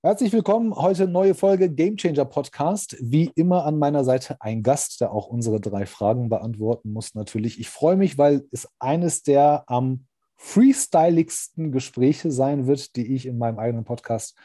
[0.00, 0.76] Herzlich willkommen.
[0.76, 2.96] Heute neue Folge Game Changer Podcast.
[3.00, 7.16] Wie immer an meiner Seite ein Gast, der auch unsere drei Fragen beantworten muss.
[7.16, 7.58] Natürlich.
[7.58, 10.06] Ich freue mich, weil es eines der am
[10.36, 14.38] freestyligsten Gespräche sein wird, die ich in meinem eigenen Podcast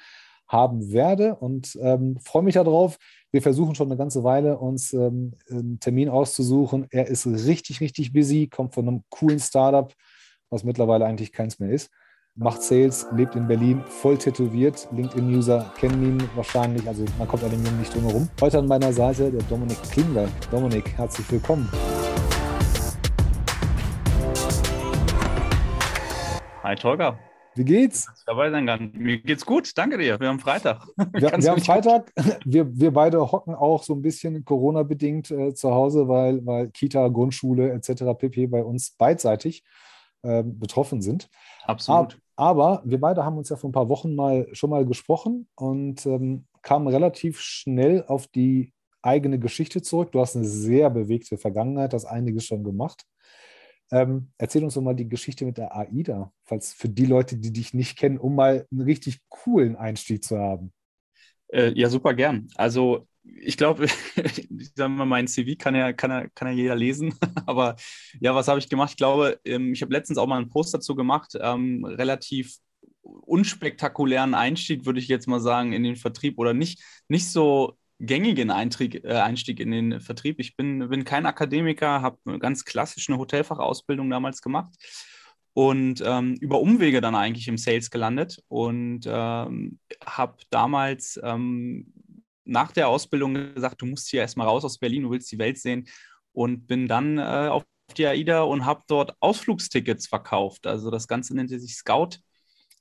[0.48, 2.98] haben werde und ähm, freue mich darauf.
[3.32, 6.88] Wir versuchen schon eine ganze Weile, uns ähm, einen Termin auszusuchen.
[6.90, 9.94] Er ist richtig, richtig busy, kommt von einem coolen Startup,
[10.50, 11.92] was mittlerweile eigentlich keins mehr ist
[12.36, 14.88] macht Sales, lebt in Berlin, voll tätowiert.
[14.92, 18.28] LinkedIn-User kennen ihn wahrscheinlich, also man kommt an dem Jungen nicht drum herum.
[18.42, 20.30] Heute an meiner Seite der Dominik Klingberg.
[20.50, 21.70] Dominik, herzlich willkommen.
[26.64, 27.20] Hi Tolga.
[27.54, 28.08] Wie geht's?
[28.26, 28.92] Dabei sein kann.
[28.96, 30.20] Mir geht's gut, danke dir.
[30.20, 30.88] Wir haben Freitag.
[31.14, 32.12] Wir, wir haben Freitag.
[32.46, 37.10] Wir, wir beide hocken auch so ein bisschen Corona-bedingt äh, zu Hause, weil, weil Kita,
[37.10, 38.06] Grundschule etc.
[38.18, 38.48] pp.
[38.48, 39.64] bei uns beidseitig
[40.24, 41.30] äh, betroffen sind.
[41.66, 42.18] Absolut.
[42.36, 46.06] Aber wir beide haben uns ja vor ein paar Wochen mal schon mal gesprochen und
[46.06, 50.12] ähm, kamen relativ schnell auf die eigene Geschichte zurück.
[50.12, 53.06] Du hast eine sehr bewegte Vergangenheit, hast einiges schon gemacht.
[53.92, 57.52] Ähm, erzähl uns doch mal die Geschichte mit der AIDA, falls für die Leute, die
[57.52, 60.74] dich nicht kennen, um mal einen richtig coolen Einstieg zu haben.
[61.50, 62.48] Äh, ja, super gern.
[62.56, 63.86] Also ich glaube,
[64.16, 67.14] ich sage mal, mein CV kann ja, kann, ja, kann ja jeder lesen.
[67.46, 67.76] Aber
[68.20, 68.92] ja, was habe ich gemacht?
[68.92, 72.58] Ich glaube, ähm, ich habe letztens auch mal einen Post dazu gemacht, ähm, relativ
[73.02, 78.50] unspektakulären Einstieg, würde ich jetzt mal sagen, in den Vertrieb oder nicht, nicht so gängigen
[78.50, 80.40] Eintrieg, äh, Einstieg in den Vertrieb.
[80.40, 84.74] Ich bin, bin kein Akademiker, habe ganz klassisch eine Hotelfachausbildung damals gemacht
[85.54, 91.94] und ähm, über Umwege dann eigentlich im Sales gelandet und ähm, habe damals ähm,
[92.46, 95.58] nach der Ausbildung gesagt, du musst hier erstmal raus aus Berlin, du willst die Welt
[95.58, 95.88] sehen
[96.32, 97.64] und bin dann äh, auf
[97.98, 100.68] die AIDA und habe dort Ausflugstickets verkauft.
[100.68, 102.20] Also das Ganze nennt sich Scout.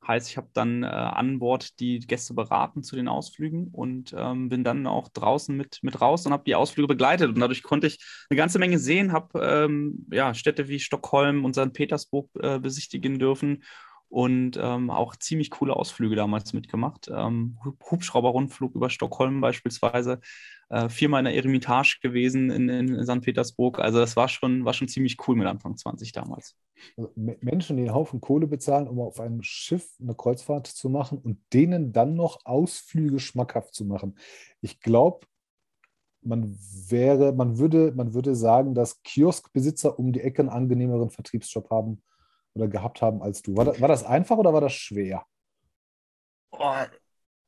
[0.06, 4.48] Heißt, ich habe dann äh, an Bord die Gäste beraten zu den Ausflügen und ähm,
[4.48, 7.28] bin dann auch draußen mit, mit raus und habe die Ausflüge begleitet.
[7.28, 11.54] Und dadurch konnte ich eine ganze Menge sehen, habe ähm, ja, Städte wie Stockholm und
[11.54, 11.72] St.
[11.72, 13.62] Petersburg äh, besichtigen dürfen
[14.12, 17.10] und ähm, auch ziemlich coole Ausflüge damals mitgemacht.
[17.10, 17.58] Ähm,
[17.90, 20.20] Hubschrauberrundflug über Stockholm beispielsweise,
[20.68, 23.22] äh, viermal in der Eremitage gewesen in, in, St.
[23.22, 23.78] Petersburg.
[23.78, 26.54] Also das war schon, war schon ziemlich cool mit Anfang 20 damals.
[26.98, 31.16] Also Menschen, die einen Haufen Kohle bezahlen, um auf einem Schiff eine Kreuzfahrt zu machen
[31.16, 34.18] und denen dann noch Ausflüge schmackhaft zu machen.
[34.60, 35.26] Ich glaube,
[36.20, 36.54] man
[36.86, 42.02] wäre, man würde, man würde sagen, dass Kioskbesitzer um die Ecke einen angenehmeren Vertriebsjob haben
[42.54, 43.56] oder gehabt haben als du.
[43.56, 45.24] War das, war das einfach oder war das schwer?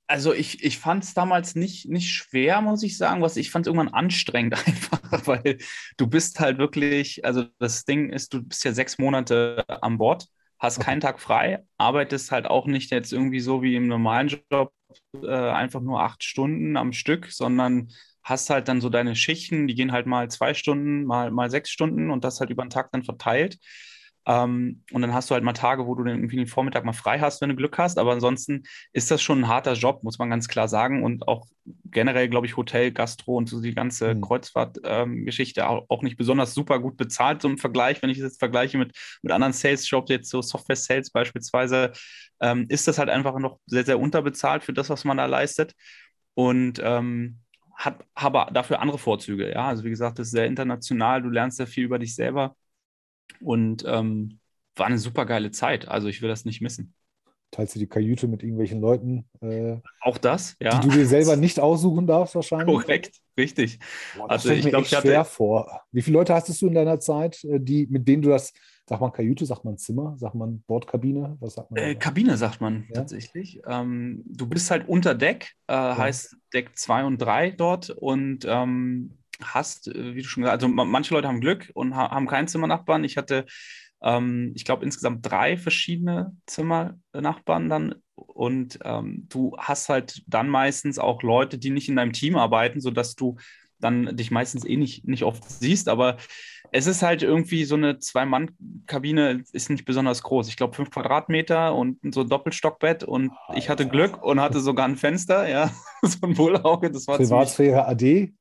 [0.06, 3.22] Also ich, ich fand es damals nicht, nicht schwer, muss ich sagen.
[3.22, 5.58] Was ich fand es irgendwann anstrengend einfach, weil
[5.96, 10.28] du bist halt wirklich, also das Ding ist, du bist ja sechs Monate an Bord,
[10.58, 14.72] hast keinen Tag frei, arbeitest halt auch nicht jetzt irgendwie so wie im normalen Job
[15.22, 17.88] äh, einfach nur acht Stunden am Stück, sondern
[18.22, 21.70] hast halt dann so deine Schichten, die gehen halt mal zwei Stunden, mal, mal sechs
[21.70, 23.58] Stunden und das halt über den Tag dann verteilt.
[24.26, 26.92] Ähm, und dann hast du halt mal Tage, wo du dann irgendwie den Vormittag mal
[26.92, 27.98] frei hast, wenn du Glück hast.
[27.98, 31.02] Aber ansonsten ist das schon ein harter Job, muss man ganz klar sagen.
[31.02, 31.46] Und auch
[31.90, 34.22] generell, glaube ich, Hotel, Gastro und so die ganze mhm.
[34.22, 38.02] Kreuzfahrt-Geschichte ähm, auch, auch, nicht besonders super gut bezahlt, so im Vergleich.
[38.02, 38.92] Wenn ich das jetzt vergleiche mit,
[39.22, 41.92] mit anderen Sales-Jobs, jetzt so Software-Sales beispielsweise,
[42.40, 45.74] ähm, ist das halt einfach noch sehr, sehr unterbezahlt für das, was man da leistet.
[46.34, 47.40] Und ähm,
[47.76, 49.50] hat aber dafür andere Vorzüge.
[49.50, 51.22] Ja, also wie gesagt, das ist sehr international.
[51.22, 52.56] Du lernst sehr viel über dich selber
[53.40, 54.38] und ähm,
[54.76, 55.88] war eine super geile Zeit.
[55.88, 56.94] Also ich will das nicht missen.
[57.54, 59.26] Teilst du die Kajüte mit irgendwelchen Leuten?
[59.40, 60.80] Äh, Auch das, ja.
[60.80, 62.66] Die du dir selber nicht aussuchen darfst, wahrscheinlich.
[62.66, 63.78] Korrekt, richtig.
[64.16, 65.82] Boah, das also ich glaube, ich hatte schwer vor.
[65.92, 68.52] Wie viele Leute hattest du in deiner Zeit, äh, die, mit denen du das,
[68.88, 71.36] sagt man Kajüte, sagt man Zimmer, sagt man Bordkabine?
[71.38, 71.80] Was sagt man?
[71.80, 72.94] Äh, Kabine sagt man ja?
[72.94, 73.62] tatsächlich.
[73.68, 75.96] Ähm, du bist halt unter Deck, äh, ja.
[75.96, 80.64] heißt Deck 2 und 3 dort und ähm, hast, äh, wie du schon gesagt hast,
[80.64, 83.04] also manche Leute haben Glück und haben keinen Zimmernachbarn.
[83.04, 83.46] Ich hatte,
[84.02, 87.94] ähm, ich glaube, insgesamt drei verschiedene Zimmernachbarn dann.
[88.14, 92.80] Und ähm, du hast halt dann meistens auch Leute, die nicht in deinem Team arbeiten,
[92.80, 93.36] sodass du
[93.80, 95.88] dann dich meistens eh nicht, nicht oft siehst.
[95.88, 96.16] Aber
[96.72, 100.48] es ist halt irgendwie so eine Zwei-Mann-Kabine, ist nicht besonders groß.
[100.48, 103.04] Ich glaube, fünf Quadratmeter und so ein Doppelstockbett.
[103.04, 105.70] Und ich hatte Glück und hatte sogar ein Fenster, ja,
[106.02, 106.90] so ein Wohlauge.
[106.90, 108.32] Das war Privatsphäre AD?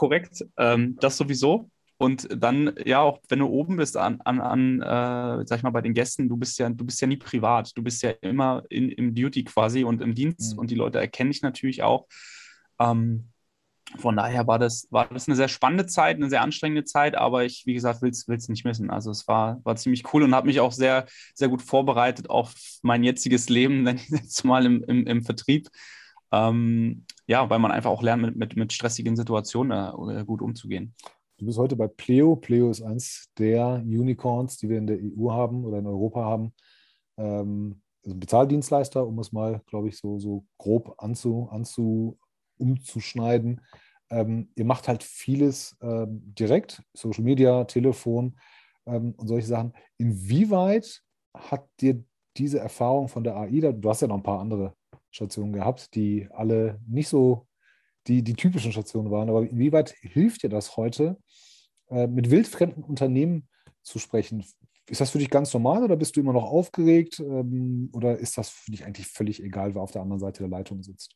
[0.00, 0.46] Korrekt.
[0.56, 1.70] Ähm, das sowieso.
[1.98, 5.68] Und dann, ja, auch wenn du oben bist an, an, an äh, sag ich mal,
[5.68, 7.76] bei den Gästen, du bist ja, du bist ja nie privat.
[7.76, 10.60] Du bist ja immer in, im Duty quasi und im Dienst mhm.
[10.60, 12.06] und die Leute erkennen dich natürlich auch.
[12.78, 13.28] Ähm,
[13.98, 17.44] von daher war das, war das eine sehr spannende Zeit, eine sehr anstrengende Zeit, aber
[17.44, 18.88] ich, wie gesagt, will es nicht missen.
[18.88, 21.04] Also es war, war ziemlich cool und habe mich auch sehr,
[21.34, 25.68] sehr gut vorbereitet auf mein jetziges Leben, dann jetzt mal im, im, im Vertrieb.
[26.32, 30.96] Ähm, ja, weil man einfach auch lernt, mit, mit, mit stressigen Situationen äh, gut umzugehen.
[31.38, 32.34] Du bist heute bei Pleo.
[32.34, 36.52] Pleo ist eins der Unicorns, die wir in der EU haben oder in Europa haben.
[37.16, 42.18] Ähm, also ein Bezahldienstleister, um es mal, glaube ich, so, so grob anzu, anzu,
[42.58, 43.60] umzuschneiden.
[44.10, 48.40] Ähm, ihr macht halt vieles ähm, direkt, Social Media, Telefon
[48.86, 49.72] ähm, und solche Sachen.
[49.98, 52.02] Inwieweit hat dir
[52.36, 54.74] diese Erfahrung von der AI, du hast ja noch ein paar andere
[55.10, 57.46] Stationen gehabt, die alle nicht so
[58.06, 61.18] die, die typischen Stationen waren, aber inwieweit hilft dir das heute,
[61.88, 63.48] äh, mit wildfremden Unternehmen
[63.82, 64.44] zu sprechen?
[64.88, 68.38] Ist das für dich ganz normal oder bist du immer noch aufgeregt ähm, oder ist
[68.38, 71.14] das für dich eigentlich völlig egal, wer auf der anderen Seite der Leitung sitzt?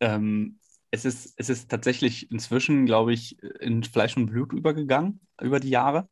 [0.00, 0.58] Ähm,
[0.90, 5.70] es, ist, es ist tatsächlich inzwischen, glaube ich, in Fleisch und Blut übergegangen über die
[5.70, 6.08] Jahre.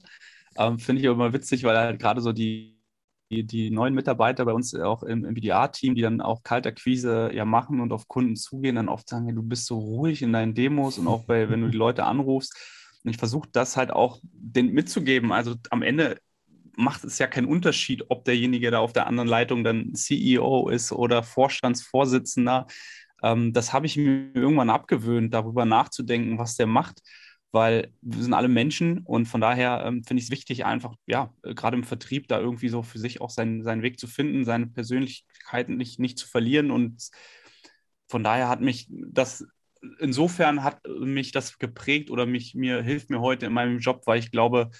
[0.56, 2.79] Ähm, Finde ich aber immer witzig, weil halt gerade so die,
[3.30, 7.80] die, neuen Mitarbeiter bei uns auch im, im BDA-Team, die dann auch Kaltakquise ja machen
[7.80, 11.06] und auf Kunden zugehen, dann oft sagen, du bist so ruhig in deinen Demos und
[11.06, 12.56] auch bei, wenn du die Leute anrufst
[13.04, 15.32] und ich versuche das halt auch den mitzugeben.
[15.32, 16.18] Also am Ende
[16.76, 20.92] macht es ja keinen Unterschied, ob derjenige da auf der anderen Leitung dann CEO ist
[20.92, 22.66] oder Vorstandsvorsitzender.
[23.22, 27.02] Ähm, das habe ich mir irgendwann abgewöhnt, darüber nachzudenken, was der macht,
[27.52, 31.32] weil wir sind alle Menschen und von daher ähm, finde ich es wichtig, einfach, ja,
[31.42, 34.66] gerade im Vertrieb da irgendwie so für sich auch seinen, seinen Weg zu finden, seine
[34.66, 37.10] Persönlichkeit nicht, nicht zu verlieren und
[38.08, 39.46] von daher hat mich das
[39.98, 44.18] insofern hat mich das geprägt oder mich, mir hilft mir heute in meinem Job, weil
[44.18, 44.70] ich glaube,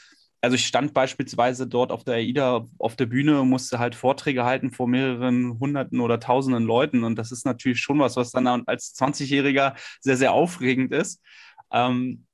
[0.43, 4.45] also ich stand beispielsweise dort auf der AIDA auf der Bühne und musste halt Vorträge
[4.45, 7.05] halten vor mehreren hunderten oder tausenden Leuten.
[7.05, 11.23] Und das ist natürlich schon was, was dann als 20-Jähriger sehr, sehr aufregend ist.
[11.71, 12.27] Ähm,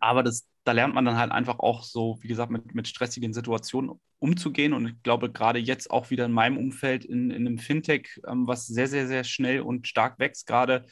[0.00, 3.32] aber das, da lernt man dann halt einfach auch so, wie gesagt, mit, mit stressigen
[3.32, 4.72] Situationen umzugehen.
[4.72, 8.46] Und ich glaube, gerade jetzt auch wieder in meinem Umfeld, in, in einem Fintech, ähm,
[8.46, 10.86] was sehr, sehr, sehr schnell und stark wächst, gerade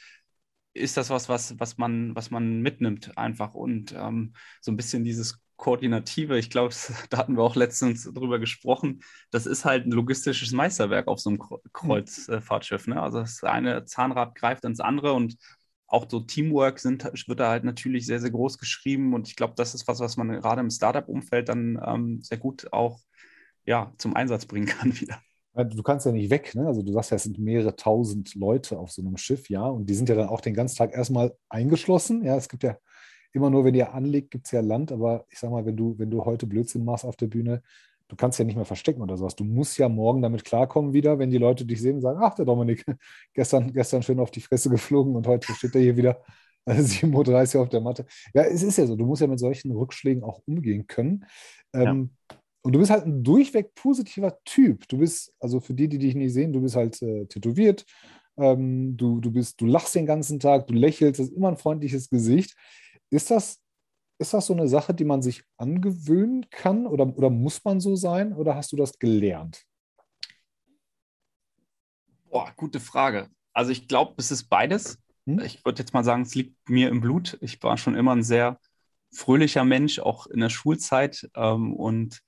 [0.74, 5.04] ist das was, was, was, man, was man mitnimmt einfach und ähm, so ein bisschen
[5.04, 6.74] dieses Koordinative, ich glaube,
[7.10, 9.00] da hatten wir auch letztens drüber gesprochen,
[9.30, 11.42] das ist halt ein logistisches Meisterwerk auf so einem
[11.72, 12.86] Kreuzfahrtschiff.
[12.86, 13.00] Ne?
[13.02, 15.36] Also das eine Zahnrad greift ins andere und
[15.88, 19.54] auch so Teamwork sind, wird da halt natürlich sehr, sehr groß geschrieben und ich glaube,
[19.56, 23.00] das ist was, was man gerade im Startup-Umfeld dann ähm, sehr gut auch
[23.64, 25.20] ja, zum Einsatz bringen kann wieder.
[25.54, 26.66] Du kannst ja nicht weg, ne?
[26.66, 29.86] Also du sagst ja, es sind mehrere tausend Leute auf so einem Schiff, ja, und
[29.86, 32.22] die sind ja dann auch den ganzen Tag erstmal eingeschlossen.
[32.22, 32.76] Ja, es gibt ja
[33.32, 35.98] immer nur, wenn ihr anlegt, gibt es ja Land, aber ich sag mal, wenn du,
[35.98, 37.62] wenn du heute Blödsinn machst auf der Bühne,
[38.08, 39.36] du kannst ja nicht mehr verstecken oder sowas.
[39.36, 42.34] Du musst ja morgen damit klarkommen wieder, wenn die Leute dich sehen und sagen, ach,
[42.34, 42.84] der Dominik,
[43.34, 46.22] gestern, gestern schön auf die Fresse geflogen und heute steht er hier wieder
[46.68, 48.06] 7.30 Uhr auf der Matte.
[48.34, 51.24] Ja, es ist ja so, du musst ja mit solchen Rückschlägen auch umgehen können.
[51.72, 52.36] Ähm, ja.
[52.62, 54.88] Und du bist halt ein durchweg positiver Typ.
[54.88, 57.84] Du bist, also für die, die dich nicht sehen, du bist halt äh, tätowiert.
[58.36, 61.56] Ähm, du, du, bist, du lachst den ganzen Tag, du lächelst, das ist immer ein
[61.56, 62.56] freundliches Gesicht.
[63.10, 63.60] Ist das,
[64.18, 67.96] ist das so eine Sache, die man sich angewöhnen kann oder, oder muss man so
[67.96, 69.64] sein oder hast du das gelernt?
[72.30, 73.28] Boah, gute Frage.
[73.52, 74.98] Also ich glaube, es ist beides.
[75.26, 75.40] Hm?
[75.40, 77.38] Ich würde jetzt mal sagen, es liegt mir im Blut.
[77.40, 78.58] Ich war schon immer ein sehr
[79.12, 81.28] fröhlicher Mensch, auch in der Schulzeit.
[81.34, 82.20] Ähm, und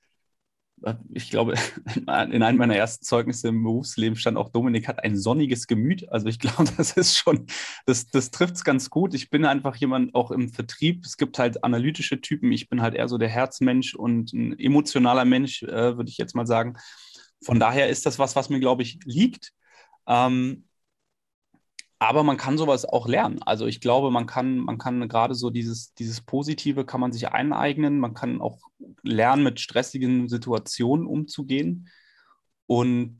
[1.13, 1.55] ich glaube,
[1.97, 2.09] in
[2.43, 6.11] einem meiner ersten Zeugnisse im Berufsleben stand auch, Dominik hat ein sonniges Gemüt.
[6.11, 7.47] Also ich glaube, das ist schon,
[7.87, 9.15] das, das trifft es ganz gut.
[9.15, 11.05] Ich bin einfach jemand auch im Vertrieb.
[11.05, 12.53] Es gibt halt analytische Typen.
[12.53, 16.35] Ich bin halt eher so der Herzmensch und ein emotionaler Mensch, äh, würde ich jetzt
[16.35, 16.77] mal sagen.
[17.43, 19.53] Von daher ist das was, was mir, glaube ich, liegt.
[20.06, 20.68] Ähm,
[21.98, 23.43] aber man kann sowas auch lernen.
[23.43, 27.28] Also ich glaube, man kann, man kann gerade so dieses, dieses Positive kann man sich
[27.28, 27.98] eineignen.
[27.98, 28.60] Man kann auch
[29.02, 31.88] lernen, mit stressigen Situationen umzugehen.
[32.67, 33.19] Und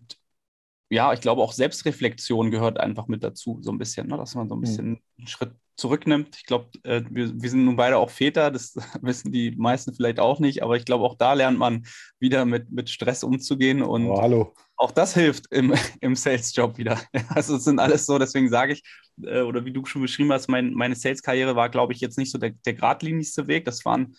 [0.91, 4.17] ja, ich glaube auch Selbstreflexion gehört einfach mit dazu, so ein bisschen, ne?
[4.17, 4.63] dass man so ein mhm.
[4.63, 5.01] bisschen mhm.
[5.19, 6.37] einen Schritt zurücknimmt.
[6.37, 10.19] Ich glaube, äh, wir, wir sind nun beide auch Väter, das wissen die meisten vielleicht
[10.19, 11.87] auch nicht, aber ich glaube, auch da lernt man
[12.19, 14.55] wieder mit, mit Stress umzugehen und oh, hallo.
[14.77, 17.01] auch das hilft im, im Sales-Job wieder.
[17.29, 18.83] Also es sind alles so, deswegen sage ich,
[19.23, 22.33] äh, oder wie du schon beschrieben hast, mein, meine Sales-Karriere war, glaube ich, jetzt nicht
[22.33, 23.65] so der, der geradlinigste Weg.
[23.65, 24.17] Das waren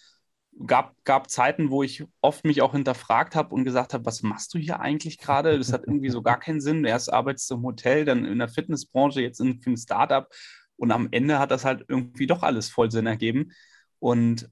[0.66, 4.54] gab, gab Zeiten, wo ich oft mich auch hinterfragt habe und gesagt habe, was machst
[4.54, 5.58] du hier eigentlich gerade?
[5.58, 6.86] Das hat irgendwie so gar keinen Sinn.
[6.86, 10.28] Erst arbeitest du im Hotel, dann in der Fitnessbranche, jetzt in, für ein Startup
[10.80, 13.52] und am Ende hat das halt irgendwie doch alles voll Sinn ergeben.
[14.00, 14.50] Und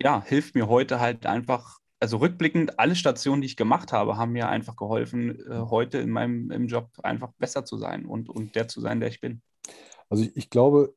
[0.00, 4.32] ja, hilft mir heute halt einfach, also rückblickend, alle Stationen, die ich gemacht habe, haben
[4.32, 8.54] mir einfach geholfen, äh, heute in meinem im Job einfach besser zu sein und, und
[8.54, 9.40] der zu sein, der ich bin.
[10.10, 10.94] Also ich, ich glaube,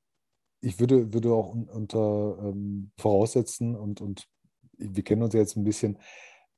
[0.60, 4.28] ich würde, würde auch unter ähm, voraussetzen und, und
[4.78, 6.00] wir kennen uns ja jetzt ein bisschen,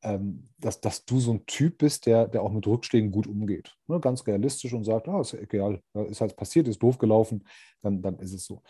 [0.03, 3.75] ähm, dass, dass du so ein Typ bist, der, der auch mit Rückschlägen gut umgeht.
[3.87, 3.99] Ne?
[3.99, 7.47] Ganz realistisch und sagt, ah, ist egal, ist halt passiert, ist doof gelaufen,
[7.81, 8.61] dann, dann ist es so.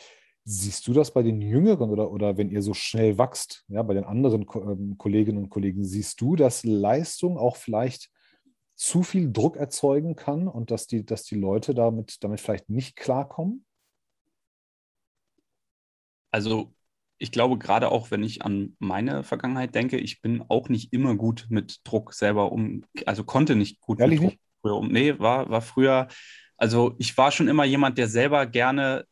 [0.45, 3.93] Siehst du das bei den Jüngeren oder, oder wenn ihr so schnell wächst, ja, bei
[3.93, 8.09] den anderen ähm, Kolleginnen und Kollegen, siehst du, dass Leistung auch vielleicht
[8.75, 12.95] zu viel Druck erzeugen kann und dass die, dass die Leute damit, damit vielleicht nicht
[12.95, 13.65] klarkommen?
[16.31, 16.73] Also
[17.19, 21.15] ich glaube, gerade auch wenn ich an meine Vergangenheit denke, ich bin auch nicht immer
[21.15, 24.91] gut mit Druck selber um, also konnte nicht gut Ehrlich mit Druck früher um.
[24.91, 26.07] Nee, war, war früher,
[26.57, 29.05] also ich war schon immer jemand, der selber gerne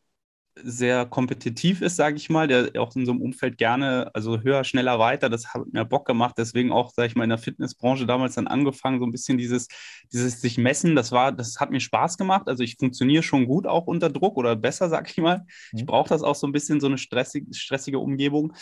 [0.62, 4.64] sehr kompetitiv ist, sage ich mal, der auch in so einem Umfeld gerne, also höher,
[4.64, 6.36] schneller, weiter, das hat mir Bock gemacht.
[6.38, 9.68] Deswegen auch, sage ich mal, in der Fitnessbranche damals dann angefangen, so ein bisschen dieses,
[10.12, 12.48] dieses sich messen, das war, das hat mir Spaß gemacht.
[12.48, 15.44] Also ich funktioniere schon gut auch unter Druck oder besser, sage ich mal.
[15.72, 15.86] Ich mhm.
[15.86, 18.54] brauche das auch so ein bisschen, so eine stressige, stressige Umgebung.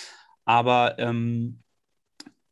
[0.44, 1.60] Aber ähm,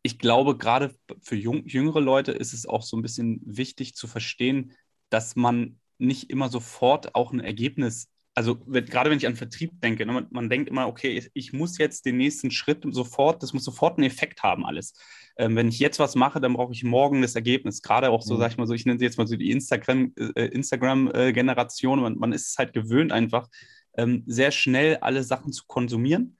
[0.02, 4.06] ich glaube, gerade für jung, jüngere Leute ist es auch so ein bisschen wichtig zu
[4.06, 4.72] verstehen,
[5.10, 10.06] dass man nicht immer sofort auch ein Ergebnis also gerade wenn ich an Vertrieb denke,
[10.06, 13.52] ne, man, man, denkt immer, okay, ich, ich, muss jetzt den nächsten Schritt sofort, das
[13.52, 14.94] muss sofort einen Effekt haben, alles.
[15.36, 17.82] Ähm, wenn ich jetzt was mache, dann brauche ich morgen das Ergebnis.
[17.82, 18.38] Gerade auch so, mhm.
[18.38, 22.18] sag ich mal so, ich nenne sie jetzt mal so die Instagram-Generation, äh, Instagram, man,
[22.18, 23.48] man, ist es halt gewöhnt, einfach
[23.96, 26.38] ähm, sehr schnell alle Sachen zu konsumieren.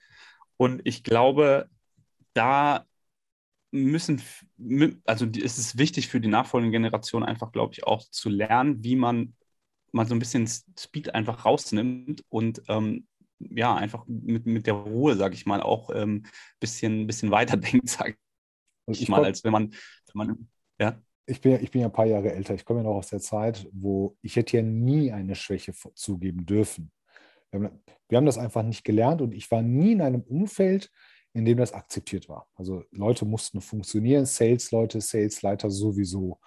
[0.56, 1.68] Und ich glaube,
[2.32, 2.86] da
[3.70, 4.22] müssen,
[5.04, 8.96] also ist es wichtig für die nachfolgende Generation einfach, glaube ich, auch zu lernen, wie
[8.96, 9.34] man
[9.92, 13.06] mal so ein bisschen Speed einfach rausnimmt und ähm,
[13.38, 16.22] ja, einfach mit, mit der Ruhe, sage ich mal, auch ein ähm,
[16.60, 18.16] bisschen, bisschen weiterdenkt, sage
[18.86, 19.70] ich, ich mal, als wenn man,
[20.12, 20.48] wenn man
[20.80, 21.00] ja.
[21.24, 22.54] Ich bin, ja, ich bin ja ein paar Jahre älter.
[22.54, 26.44] Ich komme ja noch aus der Zeit, wo ich hätte ja nie eine Schwäche zugeben
[26.46, 26.90] dürfen.
[27.52, 30.90] Wir haben, wir haben das einfach nicht gelernt und ich war nie in einem Umfeld,
[31.32, 32.48] in dem das akzeptiert war.
[32.54, 36.40] Also Leute mussten funktionieren, Sales-Leute, Sales-Leiter sowieso.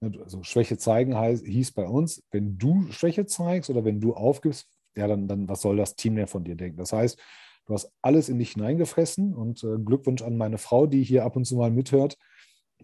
[0.00, 4.68] Also Schwäche zeigen heißt, hieß bei uns, wenn du Schwäche zeigst oder wenn du aufgibst,
[4.94, 6.78] ja, dann, dann was soll das Team denn von dir denken?
[6.78, 7.18] Das heißt,
[7.66, 11.36] du hast alles in dich hineingefressen und äh, Glückwunsch an meine Frau, die hier ab
[11.36, 12.16] und zu mal mithört,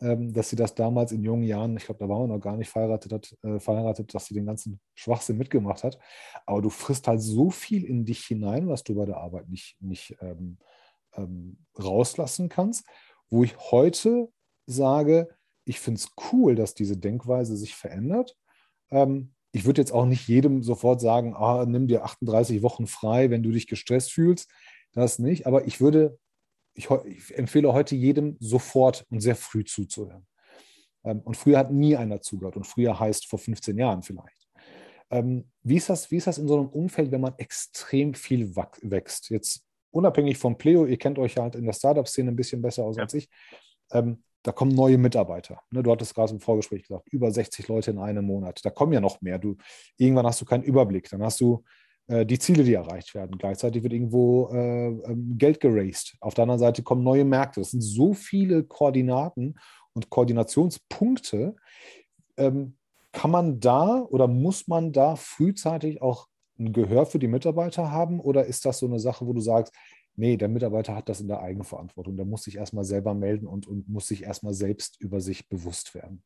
[0.00, 2.56] ähm, dass sie das damals in jungen Jahren, ich glaube, da waren wir noch gar
[2.56, 5.98] nicht verheiratet, hat, äh, verheiratet, dass sie den ganzen Schwachsinn mitgemacht hat.
[6.46, 9.76] Aber du frisst halt so viel in dich hinein, was du bei der Arbeit nicht,
[9.80, 10.58] nicht ähm,
[11.14, 12.86] ähm, rauslassen kannst,
[13.30, 14.28] wo ich heute
[14.66, 15.28] sage,
[15.64, 18.36] ich finde es cool, dass diese Denkweise sich verändert.
[18.90, 23.30] Ähm, ich würde jetzt auch nicht jedem sofort sagen, ah, nimm dir 38 Wochen frei,
[23.30, 24.50] wenn du dich gestresst fühlst.
[24.92, 25.46] Das nicht.
[25.46, 26.18] Aber ich würde,
[26.74, 30.26] ich, ich empfehle heute jedem sofort und sehr früh zuzuhören.
[31.04, 32.56] Ähm, und früher hat nie einer zugehört.
[32.56, 34.48] Und früher heißt vor 15 Jahren vielleicht.
[35.10, 38.56] Ähm, wie, ist das, wie ist das in so einem Umfeld, wenn man extrem viel
[38.56, 39.28] wächst?
[39.28, 42.96] Jetzt unabhängig vom Pleo, ihr kennt euch halt in der Startup-Szene ein bisschen besser aus
[42.96, 43.02] ja.
[43.02, 43.28] als ich.
[43.92, 45.60] Ähm, da kommen neue Mitarbeiter.
[45.70, 48.60] Ne, du hattest gerade im Vorgespräch gesagt, über 60 Leute in einem Monat.
[48.64, 49.38] Da kommen ja noch mehr.
[49.38, 49.56] Du,
[49.96, 51.08] irgendwann hast du keinen Überblick.
[51.10, 51.62] Dann hast du
[52.08, 53.38] äh, die Ziele, die erreicht werden.
[53.38, 56.16] Gleichzeitig wird irgendwo äh, ähm, Geld geraced.
[56.20, 57.60] Auf der anderen Seite kommen neue Märkte.
[57.60, 59.58] Das sind so viele Koordinaten
[59.92, 61.54] und Koordinationspunkte.
[62.36, 62.76] Ähm,
[63.12, 66.26] kann man da oder muss man da frühzeitig auch
[66.58, 68.20] ein Gehör für die Mitarbeiter haben?
[68.20, 69.72] Oder ist das so eine Sache, wo du sagst,
[70.14, 72.16] Nee, der Mitarbeiter hat das in der Eigenverantwortung.
[72.16, 75.94] Der muss sich erstmal selber melden und, und muss sich erstmal selbst über sich bewusst
[75.94, 76.22] werden.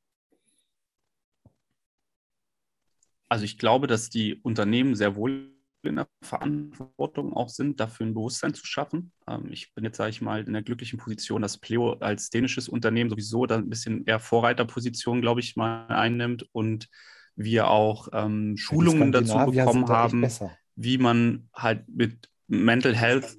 [3.29, 5.53] Also ich glaube, dass die Unternehmen sehr wohl
[5.83, 9.13] in der Verantwortung auch sind, dafür ein Bewusstsein zu schaffen.
[9.29, 12.69] Ähm, ich bin jetzt, sage ich mal, in der glücklichen Position, dass Pleo als dänisches
[12.69, 16.89] Unternehmen sowieso da ein bisschen eher Vorreiterposition, glaube ich, mal einnimmt und
[17.37, 20.27] wir auch ähm, Schulungen dazu bekommen haben,
[20.75, 23.37] wie man halt mit Mental Health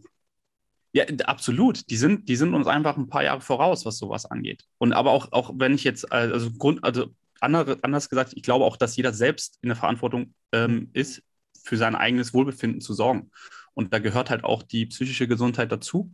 [0.94, 1.90] ja, absolut.
[1.90, 4.64] Die sind, die sind uns einfach ein paar Jahre voraus, was sowas angeht.
[4.78, 7.08] Und aber auch, auch wenn ich jetzt, also Grund, also
[7.40, 11.22] andere, anders gesagt, ich glaube auch, dass jeder selbst in der Verantwortung ähm, ist,
[11.64, 13.30] für sein eigenes Wohlbefinden zu sorgen.
[13.74, 16.12] Und da gehört halt auch die psychische Gesundheit dazu.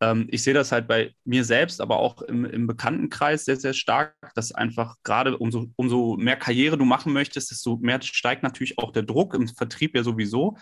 [0.00, 3.74] Ähm, ich sehe das halt bei mir selbst, aber auch im, im Bekanntenkreis sehr, sehr
[3.74, 8.78] stark, dass einfach gerade umso, umso mehr Karriere du machen möchtest, desto mehr steigt natürlich
[8.78, 10.56] auch der Druck im Vertrieb ja sowieso.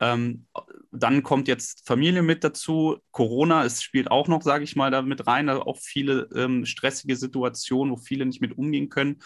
[0.00, 0.46] Ähm,
[0.92, 2.98] dann kommt jetzt Familie mit dazu.
[3.10, 5.46] Corona, es spielt auch noch, sage ich mal, da mit rein.
[5.46, 9.20] Da auch viele ähm, stressige Situationen, wo viele nicht mit umgehen können.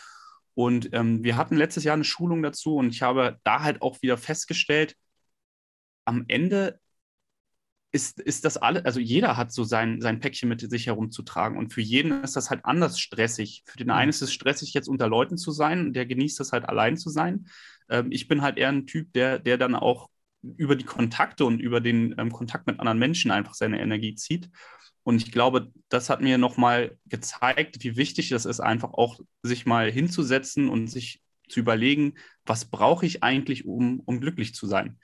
[0.55, 4.03] Und ähm, wir hatten letztes Jahr eine Schulung dazu und ich habe da halt auch
[4.03, 4.97] wieder festgestellt,
[6.05, 6.81] am Ende
[7.93, 11.73] ist, ist das alle, also jeder hat so sein, sein Päckchen mit sich herumzutragen und
[11.73, 13.63] für jeden ist das halt anders stressig.
[13.67, 13.95] Für den mhm.
[13.95, 17.11] einen ist es stressig, jetzt unter Leuten zu sein, der genießt es halt allein zu
[17.11, 17.49] sein.
[17.89, 20.09] Ähm, ich bin halt eher ein Typ, der, der dann auch
[20.43, 24.49] über die Kontakte und über den ähm, Kontakt mit anderen Menschen einfach seine Energie zieht.
[25.03, 29.67] Und ich glaube, das hat mir nochmal gezeigt, wie wichtig das ist, einfach auch sich
[29.67, 32.15] mal hinzusetzen und sich zu überlegen,
[32.47, 34.99] was brauche ich eigentlich, um, um glücklich zu sein.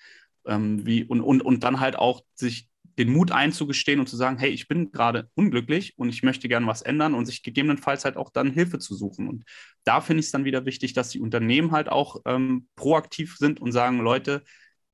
[0.46, 4.38] Ähm, wie, und, und, und dann halt auch sich den Mut einzugestehen und zu sagen,
[4.38, 8.16] hey, ich bin gerade unglücklich und ich möchte gerne was ändern und sich gegebenenfalls halt
[8.16, 9.28] auch dann Hilfe zu suchen.
[9.28, 9.44] Und
[9.84, 13.60] da finde ich es dann wieder wichtig, dass die Unternehmen halt auch ähm, proaktiv sind
[13.60, 14.44] und sagen, Leute,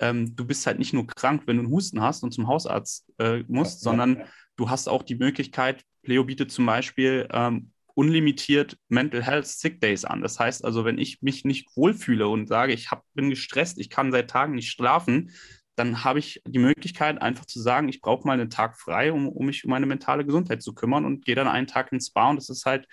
[0.02, 3.06] ähm, du bist halt nicht nur krank, wenn du einen Husten hast und zum Hausarzt
[3.18, 4.24] äh, musst, ja, sondern ja.
[4.56, 10.04] du hast auch die Möglichkeit, Pleo bietet zum Beispiel ähm, unlimitiert Mental Health Sick Days
[10.04, 10.20] an.
[10.20, 13.90] Das heißt also, wenn ich mich nicht wohlfühle und sage, ich hab, bin gestresst, ich
[13.90, 15.30] kann seit Tagen nicht schlafen,
[15.76, 19.28] dann habe ich die Möglichkeit, einfach zu sagen, ich brauche mal einen Tag frei, um,
[19.28, 22.28] um mich um meine mentale Gesundheit zu kümmern und gehe dann einen Tag ins Spa
[22.28, 22.88] und das ist halt,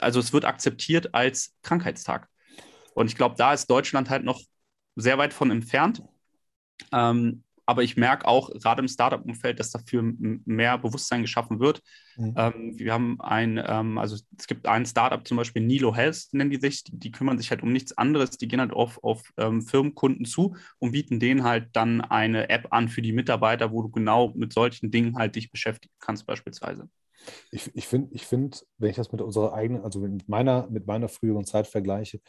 [0.00, 2.28] also es wird akzeptiert als Krankheitstag.
[2.94, 4.40] Und ich glaube, da ist Deutschland halt noch
[4.94, 6.02] sehr weit von entfernt.
[6.92, 11.82] Ähm, aber ich merke auch gerade im Startup-Umfeld, dass dafür mehr Bewusstsein geschaffen wird.
[12.16, 12.32] Mhm.
[12.34, 16.48] Ähm, wir haben ein, ähm, also es gibt ein Startup zum Beispiel, Nilo Health nennen
[16.48, 19.22] die sich, die, die kümmern sich halt um nichts anderes, die gehen halt auf, auf
[19.36, 23.82] ähm, Firmenkunden zu und bieten denen halt dann eine App an für die Mitarbeiter, wo
[23.82, 26.88] du genau mit solchen Dingen halt dich beschäftigen kannst beispielsweise.
[27.50, 30.86] Ich, ich finde, ich find, wenn ich das mit unserer eigenen, also mit meiner, mit
[30.86, 32.20] meiner früheren Zeit vergleiche,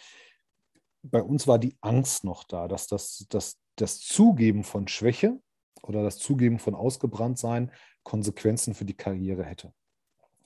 [1.04, 5.40] bei uns war die Angst noch da, dass das, dass das Zugeben von Schwäche
[5.84, 7.72] oder das Zugeben von Ausgebranntsein
[8.04, 9.74] Konsequenzen für die Karriere hätte.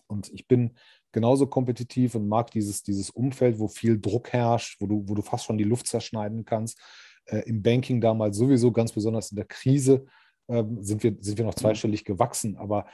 [0.07, 0.75] Und ich bin
[1.11, 5.21] genauso kompetitiv und mag dieses, dieses Umfeld, wo viel Druck herrscht, wo du, wo du
[5.21, 6.79] fast schon die Luft zerschneiden kannst.
[7.25, 10.05] Äh, Im Banking damals sowieso, ganz besonders in der Krise,
[10.47, 12.57] äh, sind, wir, sind wir noch zweistellig gewachsen.
[12.57, 12.85] Aber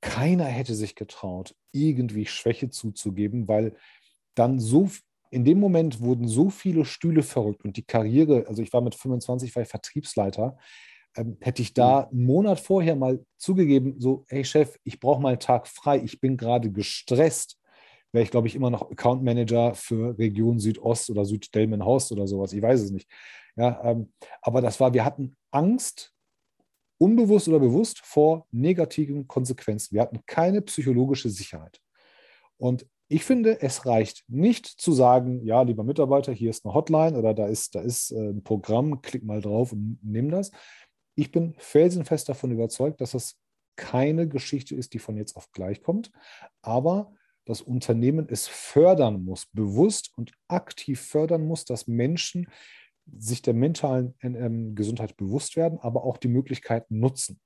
[0.00, 3.76] keiner hätte sich getraut, irgendwie Schwäche zuzugeben, weil
[4.34, 4.90] dann so
[5.30, 8.94] in dem Moment wurden so viele Stühle verrückt und die Karriere, also ich war mit
[8.94, 10.56] 25, war ich Vertriebsleiter,
[11.16, 12.18] ähm, hätte ich da mhm.
[12.18, 16.20] einen Monat vorher mal zugegeben, so, hey Chef, ich brauche mal einen Tag frei, ich
[16.20, 17.58] bin gerade gestresst,
[18.12, 22.52] wäre ich, glaube ich, immer noch Account Manager für Region Südost oder Süddelmenhorst oder sowas,
[22.52, 23.08] ich weiß es nicht.
[23.56, 26.12] Ja, ähm, aber das war, wir hatten Angst,
[26.98, 29.94] unbewusst oder bewusst, vor negativen Konsequenzen.
[29.94, 31.80] Wir hatten keine psychologische Sicherheit.
[32.56, 37.18] Und ich finde, es reicht nicht zu sagen, ja, lieber Mitarbeiter, hier ist eine Hotline
[37.18, 40.50] oder da ist, da ist äh, ein Programm, klick mal drauf und nimm das.
[41.14, 43.36] Ich bin felsenfest davon überzeugt, dass das
[43.76, 46.10] keine Geschichte ist, die von jetzt auf gleich kommt,
[46.62, 47.14] aber
[47.46, 52.46] das Unternehmen es fördern muss, bewusst und aktiv fördern muss, dass Menschen
[53.16, 57.40] sich der mentalen ähm, Gesundheit bewusst werden, aber auch die Möglichkeiten nutzen.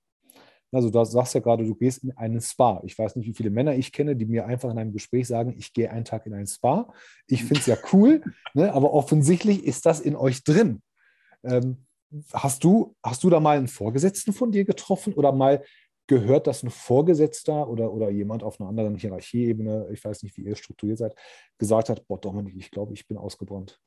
[0.72, 2.80] Also du sagst ja gerade, du gehst in einen Spa.
[2.84, 5.54] Ich weiß nicht, wie viele Männer ich kenne, die mir einfach in einem Gespräch sagen,
[5.56, 6.92] ich gehe einen Tag in einen Spa.
[7.26, 8.22] Ich finde es ja cool,
[8.54, 8.72] ne?
[8.72, 10.82] aber offensichtlich ist das in euch drin.
[11.44, 11.84] Ähm,
[12.32, 15.62] hast, du, hast du da mal einen Vorgesetzten von dir getroffen oder mal
[16.06, 20.42] gehört, dass ein Vorgesetzter oder, oder jemand auf einer anderen Hierarchieebene, ich weiß nicht, wie
[20.42, 21.14] ihr strukturiert seid,
[21.58, 23.78] gesagt hat, boah, Dominik, ich glaube, ich bin ausgebrannt.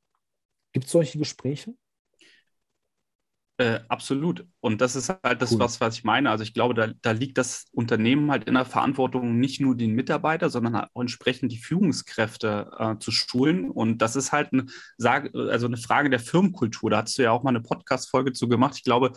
[0.71, 1.74] Gibt es solche Gespräche?
[3.58, 4.46] Äh, absolut.
[4.60, 5.60] Und das ist halt das, cool.
[5.60, 6.30] was, was ich meine.
[6.30, 9.94] Also ich glaube, da, da liegt das Unternehmen halt in der Verantwortung, nicht nur den
[9.94, 13.72] Mitarbeiter, sondern auch entsprechend die Führungskräfte äh, zu schulen.
[13.72, 14.65] Und das ist halt eine,
[15.00, 16.89] also eine Frage der Firmenkultur.
[16.89, 18.74] Da hast du ja auch mal eine Podcast-Folge zu gemacht.
[18.76, 19.13] Ich glaube,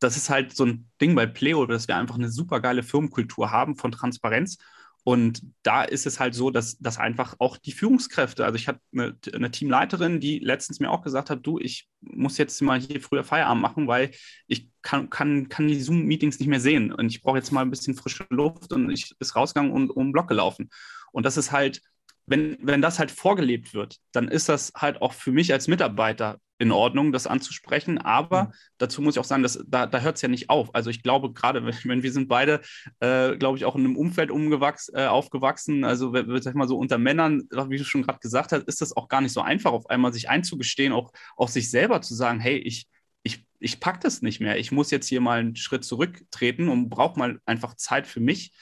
[0.00, 3.50] das ist halt so ein Ding bei Pleo, dass wir einfach eine super geile Firmenkultur
[3.50, 4.58] haben von Transparenz
[5.08, 8.80] und da ist es halt so, dass, dass einfach auch die Führungskräfte, also ich hatte
[8.92, 13.00] eine, eine, Teamleiterin, die letztens mir auch gesagt hat, du, ich muss jetzt mal hier
[13.00, 14.10] früher Feierabend machen, weil
[14.48, 17.70] ich kann, kann, kann die Zoom-Meetings nicht mehr sehen und ich brauche jetzt mal ein
[17.70, 20.68] bisschen frische Luft und ich ist rausgegangen und um den Block gelaufen.
[21.10, 21.80] Und das ist halt,
[22.26, 26.38] wenn, wenn das halt vorgelebt wird, dann ist das halt auch für mich als Mitarbeiter
[26.58, 27.98] in Ordnung, das anzusprechen.
[27.98, 28.52] Aber mhm.
[28.78, 30.74] dazu muss ich auch sagen, dass, da, da hört es ja nicht auf.
[30.74, 32.60] Also ich glaube, gerade wenn wir sind beide,
[33.00, 36.76] äh, glaube ich, auch in einem Umfeld umgewachs, äh, aufgewachsen, also sag ich mal so
[36.76, 39.72] unter Männern, wie du schon gerade gesagt hast, ist das auch gar nicht so einfach,
[39.72, 42.88] auf einmal sich einzugestehen, auch, auch sich selber zu sagen, hey, ich,
[43.22, 44.58] ich, ich packe das nicht mehr.
[44.58, 48.52] Ich muss jetzt hier mal einen Schritt zurücktreten und brauche mal einfach Zeit für mich.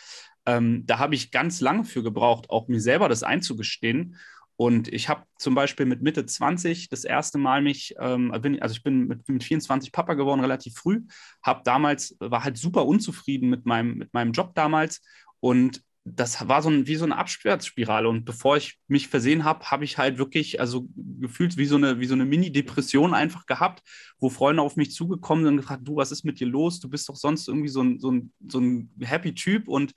[0.46, 4.16] Ähm, da habe ich ganz lange für gebraucht, auch mir selber das einzugestehen.
[4.56, 8.74] Und ich habe zum Beispiel mit Mitte 20 das erste Mal mich, ähm, bin, also
[8.74, 11.02] ich bin mit, mit 24 Papa geworden, relativ früh,
[11.42, 15.02] habe damals, war halt super unzufrieden mit meinem, mit meinem Job damals
[15.40, 18.08] und das war so ein, wie so eine Abwärtsspirale.
[18.08, 21.98] Und bevor ich mich versehen habe, habe ich halt wirklich, also gefühlt wie so eine,
[21.98, 23.82] wie so eine Mini-Depression einfach gehabt,
[24.20, 26.78] wo Freunde auf mich zugekommen sind und gefragt, du, was ist mit dir los?
[26.78, 29.94] Du bist doch sonst irgendwie so ein, so ein, so ein happy Typ und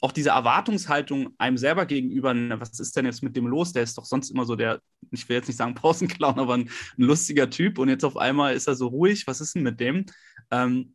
[0.00, 3.72] auch diese Erwartungshaltung einem selber gegenüber, was ist denn jetzt mit dem los?
[3.72, 4.80] Der ist doch sonst immer so der,
[5.10, 8.54] ich will jetzt nicht sagen Pausenclown, aber ein, ein lustiger Typ und jetzt auf einmal
[8.54, 10.06] ist er so ruhig, was ist denn mit dem?
[10.50, 10.94] Ähm,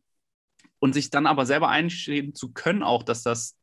[0.78, 3.56] und sich dann aber selber einstehen zu können, auch, dass das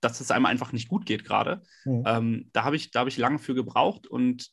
[0.00, 1.62] dass es einem einfach nicht gut geht gerade.
[1.84, 2.04] Mhm.
[2.06, 4.50] Ähm, da habe ich, hab ich lange für gebraucht und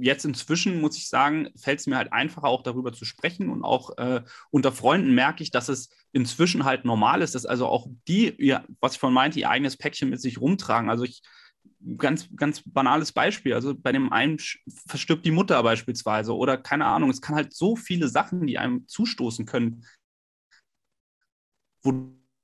[0.00, 3.48] jetzt inzwischen, muss ich sagen, fällt es mir halt einfacher, auch darüber zu sprechen.
[3.48, 7.66] Und auch äh, unter Freunden merke ich, dass es inzwischen halt normal ist, dass also
[7.66, 10.90] auch die, ja, was ich vorhin meinte, ihr eigenes Päckchen mit sich rumtragen.
[10.90, 11.22] Also ich,
[11.96, 13.54] ganz, ganz banales Beispiel.
[13.54, 14.38] Also bei dem einen
[14.86, 17.10] verstirbt die Mutter beispielsweise oder keine Ahnung.
[17.10, 19.84] Es kann halt so viele Sachen, die einem zustoßen können,
[21.82, 21.92] wo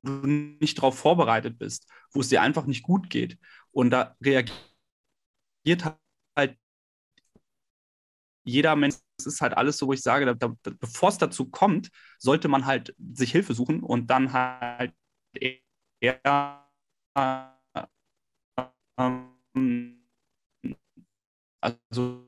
[0.02, 3.38] du nicht darauf vorbereitet bist, wo es dir einfach nicht gut geht.
[3.70, 4.54] Und da reagiert
[6.36, 6.56] halt
[8.48, 11.48] jeder Mensch, es ist halt alles so, wo ich sage, da, da, bevor es dazu
[11.50, 14.92] kommt, sollte man halt sich Hilfe suchen und dann halt
[16.00, 16.66] eher
[17.16, 17.50] ähm,
[21.60, 22.26] also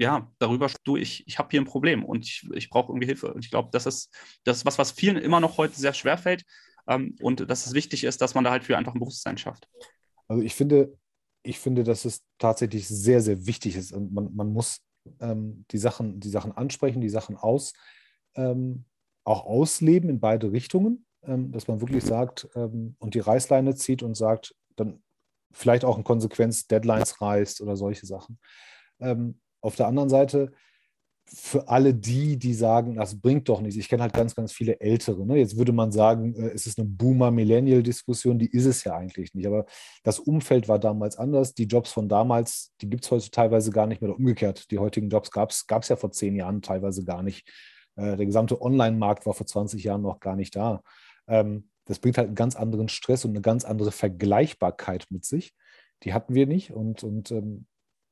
[0.00, 3.34] ja, darüber du, ich, ich habe hier ein Problem und ich, ich brauche irgendwie Hilfe.
[3.34, 6.44] Und ich glaube, das ist das was, was vielen immer noch heute sehr schwer fällt
[6.86, 9.68] ähm, und dass es wichtig ist, dass man da halt für einfach ein Bewusstsein schafft.
[10.28, 10.96] Also ich finde,
[11.48, 13.92] ich finde, dass es tatsächlich sehr, sehr wichtig ist.
[13.92, 14.82] Und man, man muss
[15.20, 17.72] ähm, die, Sachen, die Sachen ansprechen, die Sachen aus,
[18.34, 18.84] ähm,
[19.24, 24.02] auch ausleben in beide Richtungen, ähm, dass man wirklich sagt ähm, und die Reißleine zieht
[24.02, 25.02] und sagt, dann
[25.50, 28.38] vielleicht auch in Konsequenz Deadlines reißt oder solche Sachen.
[29.00, 30.52] Ähm, auf der anderen Seite,
[31.34, 33.76] für alle die, die sagen, das bringt doch nichts.
[33.76, 35.26] Ich kenne halt ganz, ganz viele Ältere.
[35.26, 35.38] Ne?
[35.38, 39.46] Jetzt würde man sagen, äh, es ist eine Boomer-Millennial-Diskussion, die ist es ja eigentlich nicht.
[39.46, 39.66] Aber
[40.02, 41.54] das Umfeld war damals anders.
[41.54, 44.70] Die Jobs von damals, die gibt es heute teilweise gar nicht mehr oder umgekehrt.
[44.70, 47.48] Die heutigen Jobs gab es ja vor zehn Jahren teilweise gar nicht.
[47.96, 50.82] Äh, der gesamte Online-Markt war vor 20 Jahren noch gar nicht da.
[51.26, 55.54] Ähm, das bringt halt einen ganz anderen Stress und eine ganz andere Vergleichbarkeit mit sich.
[56.04, 56.70] Die hatten wir nicht.
[56.70, 57.66] Und, und ähm,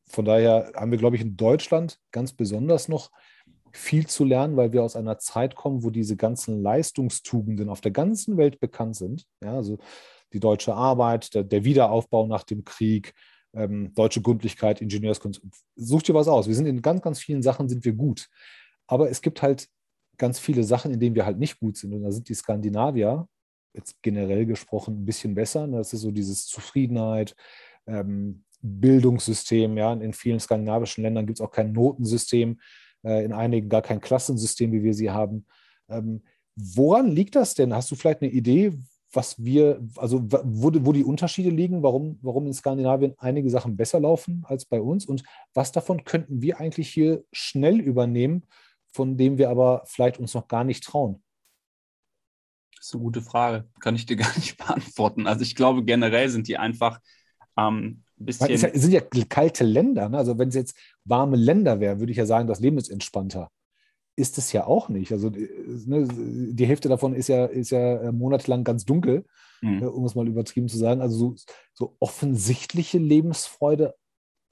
[0.08, 3.10] von daher haben wir, glaube ich, in Deutschland ganz besonders noch
[3.72, 7.90] viel zu lernen, weil wir aus einer Zeit kommen, wo diese ganzen Leistungstugenden auf der
[7.90, 9.26] ganzen Welt bekannt sind.
[9.42, 9.78] Ja, also
[10.32, 13.14] die deutsche Arbeit, der, der Wiederaufbau nach dem Krieg,
[13.54, 15.42] ähm, deutsche Gründlichkeit, Ingenieurskunst.
[15.76, 16.48] Such dir was aus.
[16.48, 18.28] Wir sind in ganz, ganz vielen Sachen sind wir gut.
[18.86, 19.68] Aber es gibt halt
[20.16, 21.92] ganz viele Sachen, in denen wir halt nicht gut sind.
[21.92, 23.28] Und da sind die Skandinavier,
[23.74, 25.66] jetzt generell gesprochen, ein bisschen besser.
[25.68, 27.34] Das ist so dieses Zufriedenheit,
[27.86, 29.76] ähm, Bildungssystem.
[29.76, 32.60] Ja, in vielen skandinavischen Ländern gibt es auch kein Notensystem,
[33.04, 35.46] äh, in einigen gar kein Klassensystem, wie wir sie haben.
[35.88, 36.22] Ähm,
[36.56, 37.74] woran liegt das denn?
[37.74, 38.72] Hast du vielleicht eine Idee,
[39.12, 44.00] was wir, also wo, wo die Unterschiede liegen, warum, warum in Skandinavien einige Sachen besser
[44.00, 45.22] laufen als bei uns und
[45.54, 48.44] was davon könnten wir eigentlich hier schnell übernehmen,
[48.92, 51.22] von dem wir aber vielleicht uns noch gar nicht trauen?
[52.76, 53.68] Das ist eine gute Frage.
[53.80, 55.26] Kann ich dir gar nicht beantworten.
[55.26, 57.00] Also ich glaube, generell sind die einfach
[57.56, 58.50] ähm, bisschen.
[58.50, 60.08] Es sind ja kalte Länder.
[60.08, 60.18] Ne?
[60.18, 63.50] Also wenn es jetzt warme Länder wären, würde ich ja sagen, das Leben ist entspannter.
[64.16, 65.12] Ist es ja auch nicht.
[65.12, 65.48] Also äh,
[65.86, 66.08] ne,
[66.52, 69.26] die Hälfte davon ist ja, ist ja äh, monatelang ganz dunkel,
[69.60, 69.82] mhm.
[69.82, 71.00] Äh, um es mal übertrieben zu sagen.
[71.00, 71.34] Also so,
[71.74, 73.94] so offensichtliche Lebensfreude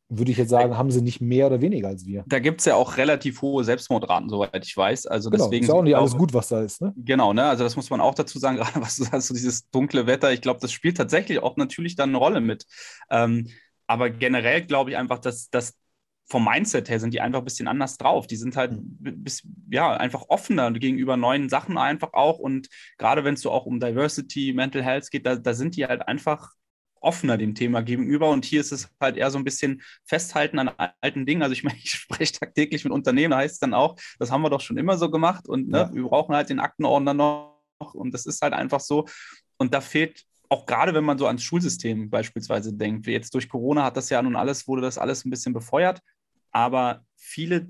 [0.08, 2.24] würde ich jetzt sagen, haben sie nicht mehr oder weniger als wir.
[2.26, 5.06] Da gibt es ja auch relativ hohe Selbstmordraten, soweit ich weiß.
[5.06, 6.82] Also genau, deswegen ist auch nicht alles gut, was da ist.
[6.82, 6.92] Ne?
[6.96, 7.44] Genau, ne?
[7.44, 10.32] also das muss man auch dazu sagen, gerade was du sagst, so dieses dunkle Wetter,
[10.32, 12.66] ich glaube, das spielt tatsächlich auch natürlich dann eine Rolle mit.
[13.10, 13.48] Ähm,
[13.86, 15.74] aber generell glaube ich einfach, dass, dass
[16.26, 18.26] vom Mindset her sind die einfach ein bisschen anders drauf.
[18.26, 19.22] Die sind halt mhm.
[19.22, 22.38] bis, ja, einfach offener gegenüber neuen Sachen einfach auch.
[22.38, 25.86] Und gerade wenn es so auch um Diversity, Mental Health geht, da, da sind die
[25.86, 26.52] halt einfach
[27.04, 28.30] offener dem Thema gegenüber.
[28.30, 31.42] Und hier ist es halt eher so ein bisschen Festhalten an alten Dingen.
[31.42, 34.42] Also ich meine, ich spreche tagtäglich mit Unternehmen, da heißt es dann auch, das haben
[34.42, 35.94] wir doch schon immer so gemacht und ne, ja.
[35.94, 37.54] wir brauchen halt den Aktenordner noch.
[37.92, 39.06] Und das ist halt einfach so.
[39.56, 43.84] Und da fehlt auch gerade, wenn man so ans Schulsystem beispielsweise denkt, jetzt durch Corona
[43.84, 46.00] hat das ja nun alles, wurde das alles ein bisschen befeuert.
[46.52, 47.66] Aber viele,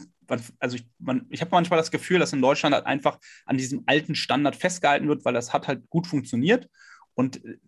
[0.58, 0.86] also ich,
[1.30, 5.08] ich habe manchmal das Gefühl, dass in Deutschland halt einfach an diesem alten Standard festgehalten
[5.08, 6.68] wird, weil das hat halt gut funktioniert.
[7.14, 7.58] Und äh,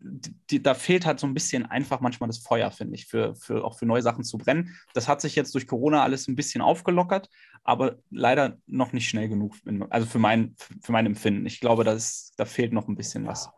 [0.51, 3.65] die, da fehlt halt so ein bisschen einfach manchmal das Feuer, finde ich, für, für,
[3.65, 4.77] auch für neue Sachen zu brennen.
[4.95, 7.31] Das hat sich jetzt durch Corona alles ein bisschen aufgelockert,
[7.63, 9.55] aber leider noch nicht schnell genug,
[9.91, 11.47] also für mein, für mein Empfinden.
[11.47, 13.51] Ich glaube, das, da fehlt noch ein bisschen was.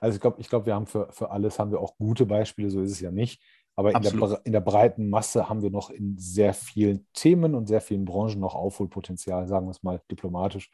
[0.00, 2.70] Also ich glaube, ich glaub, wir haben für, für alles haben wir auch gute Beispiele,
[2.70, 3.42] so ist es ja nicht.
[3.78, 7.66] Aber in der, in der, breiten Masse haben wir noch in sehr vielen Themen und
[7.66, 10.70] sehr vielen Branchen noch Aufholpotenzial, sagen wir es mal diplomatisch.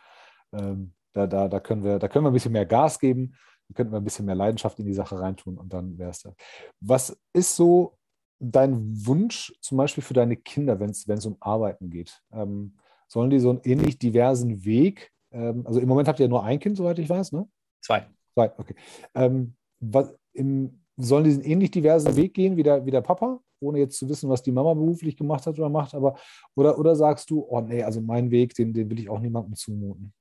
[0.52, 3.34] Ähm, da, da, da, können wir, da können wir ein bisschen mehr Gas geben
[3.74, 6.34] könnten wir ein bisschen mehr Leidenschaft in die Sache reintun und dann wäre es das.
[6.80, 7.96] Was ist so
[8.38, 12.22] dein Wunsch zum Beispiel für deine Kinder, wenn es um Arbeiten geht?
[12.32, 12.76] Ähm,
[13.08, 16.44] sollen die so einen ähnlich diversen Weg, ähm, also im Moment habt ihr ja nur
[16.44, 17.48] ein Kind, soweit ich weiß, ne?
[17.80, 18.06] Zwei.
[18.34, 18.74] Zwei, okay.
[19.14, 23.40] Ähm, was, im, sollen die einen ähnlich diversen Weg gehen wie der, wie der Papa,
[23.60, 26.16] ohne jetzt zu wissen, was die Mama beruflich gemacht hat oder macht, aber
[26.54, 29.54] oder, oder sagst du, oh nee, also mein Weg, den, den will ich auch niemandem
[29.54, 30.12] zumuten?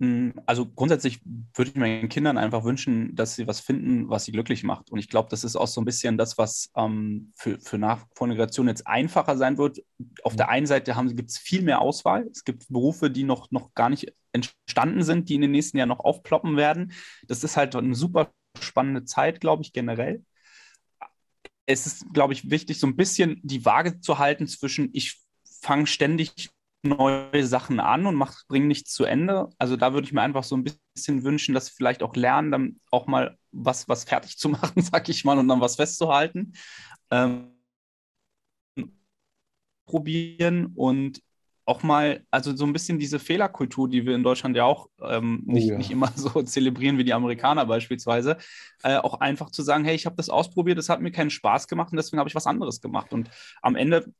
[0.00, 1.20] Mm, also grundsätzlich
[1.54, 4.90] würde ich meinen Kindern einfach wünschen, dass sie was finden, was sie glücklich macht.
[4.90, 8.42] Und ich glaube, das ist auch so ein bisschen das, was ähm, für, für nachfolgende
[8.42, 9.80] jetzt einfacher sein wird.
[10.22, 12.26] Auf der einen Seite gibt es viel mehr Auswahl.
[12.32, 15.90] Es gibt Berufe, die noch, noch gar nicht entstanden sind, die in den nächsten Jahren
[15.90, 16.92] noch aufploppen werden.
[17.28, 20.24] Das ist halt eine super spannende Zeit, glaube ich, generell.
[21.66, 25.86] Es ist, glaube ich, wichtig, so ein bisschen die Waage zu halten zwischen, ich fange
[25.86, 26.50] ständig
[26.82, 29.48] neue Sachen an und bringe nichts zu Ende.
[29.58, 32.80] Also da würde ich mir einfach so ein bisschen wünschen, dass vielleicht auch lernen, dann
[32.90, 36.52] auch mal was, was fertig zu machen, sag ich mal, und dann was festzuhalten.
[37.10, 37.52] Ähm,
[39.86, 41.20] probieren und
[41.66, 45.42] auch mal, also so ein bisschen diese Fehlerkultur, die wir in Deutschland ja auch ähm,
[45.46, 45.78] nicht, oh ja.
[45.78, 48.38] nicht immer so zelebrieren wie die Amerikaner beispielsweise,
[48.82, 51.68] äh, auch einfach zu sagen, hey, ich habe das ausprobiert, das hat mir keinen Spaß
[51.68, 53.12] gemacht und deswegen habe ich was anderes gemacht.
[53.12, 53.30] Und
[53.62, 54.12] am Ende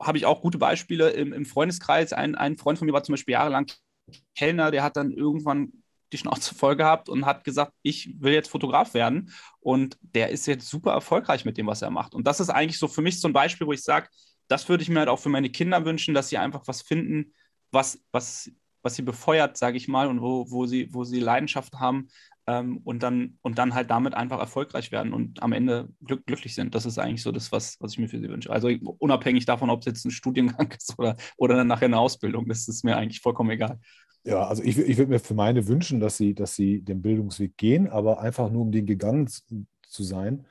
[0.00, 2.12] habe ich auch gute Beispiele im, im Freundeskreis.
[2.12, 3.66] Ein, ein Freund von mir war zum Beispiel jahrelang
[4.34, 5.72] Kellner, der hat dann irgendwann
[6.12, 9.32] die Schnauze voll gehabt und hat gesagt, ich will jetzt Fotograf werden.
[9.60, 12.14] Und der ist jetzt super erfolgreich mit dem, was er macht.
[12.14, 14.08] Und das ist eigentlich so für mich so ein Beispiel, wo ich sage,
[14.48, 17.34] das würde ich mir halt auch für meine Kinder wünschen, dass sie einfach was finden,
[17.70, 18.50] was, was,
[18.82, 22.08] was sie befeuert, sage ich mal, und wo, wo, sie, wo sie Leidenschaft haben,
[22.48, 26.54] ähm, und, dann, und dann halt damit einfach erfolgreich werden und am Ende glück, glücklich
[26.54, 26.74] sind.
[26.74, 28.50] Das ist eigentlich so das, was, was ich mir für sie wünsche.
[28.50, 32.48] Also unabhängig davon, ob es jetzt ein Studiengang ist oder, oder dann nachher eine Ausbildung,
[32.48, 33.78] das ist mir eigentlich vollkommen egal.
[34.24, 37.56] Ja, also ich, ich würde mir für meine wünschen, dass sie, dass sie den Bildungsweg
[37.58, 40.46] gehen, aber einfach nur um den gegangen zu sein.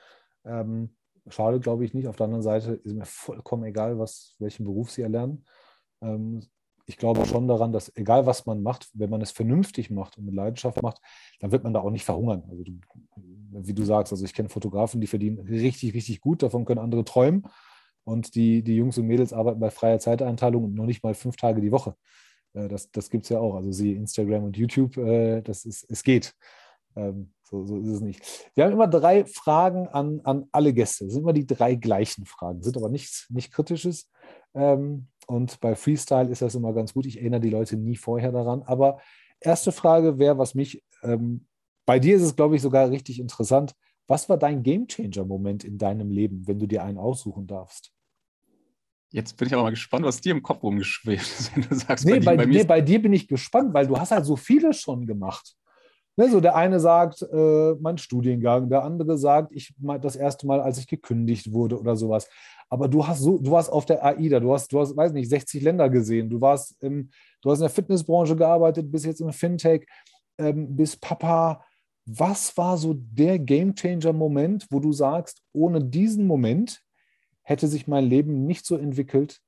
[0.46, 0.96] Ähm,
[1.28, 2.08] schade, glaube ich, nicht.
[2.08, 5.46] Auf der anderen Seite ist mir vollkommen egal, was, welchen Beruf sie erlernen.
[6.02, 6.44] Ähm,
[6.88, 10.26] ich glaube schon daran, dass egal was man macht, wenn man es vernünftig macht und
[10.26, 11.02] mit Leidenschaft macht,
[11.40, 12.44] dann wird man da auch nicht verhungern.
[12.50, 12.80] Also du,
[13.52, 17.04] wie du sagst, also ich kenne Fotografen, die verdienen richtig, richtig gut, davon können andere
[17.04, 17.44] träumen.
[18.06, 21.60] Und die, die Jungs und Mädels arbeiten bei freier Zeiteinteilung noch nicht mal fünf Tage
[21.60, 21.96] die Woche.
[22.54, 23.56] Äh, das, das gibt es ja auch.
[23.56, 26.34] Also sie Instagram und YouTube, äh, das ist, es geht.
[26.96, 28.22] Ähm, so, so, ist es nicht.
[28.56, 31.04] Wir haben immer drei Fragen an, an alle Gäste.
[31.04, 34.10] Das sind immer die drei gleichen Fragen, sind aber nichts nicht Kritisches.
[34.54, 37.06] Ähm, und bei Freestyle ist das immer ganz gut.
[37.06, 38.64] Ich erinnere die Leute nie vorher daran.
[38.64, 39.00] Aber
[39.42, 41.46] erste Frage wäre, was mich, ähm,
[41.86, 43.76] bei dir ist es, glaube ich, sogar richtig interessant.
[44.08, 47.92] Was war dein Gamechanger-Moment in deinem Leben, wenn du dir einen aussuchen darfst?
[49.12, 52.06] Jetzt bin ich aber mal gespannt, was dir im Kopf rumgeschwebt ist, wenn du sagst,
[52.06, 54.74] nee, bei, bei, nee, bei dir bin ich gespannt, weil du hast halt so viele
[54.74, 55.56] schon gemacht.
[56.20, 60.60] Ne, so der eine sagt, äh, mein Studiengang, der andere sagt, ich das erste Mal,
[60.60, 62.28] als ich gekündigt wurde oder sowas.
[62.70, 65.30] Aber du hast so, du warst auf der AIDA, du hast, du hast, weiß nicht,
[65.30, 69.32] 60 Länder gesehen, du warst im, du hast in der Fitnessbranche gearbeitet, bist jetzt im
[69.32, 69.86] Fintech,
[70.40, 71.64] ähm, bist Papa.
[72.06, 76.82] Was war so der Gamechanger-Moment, wo du sagst, ohne diesen Moment
[77.44, 79.40] hätte sich mein Leben nicht so entwickelt,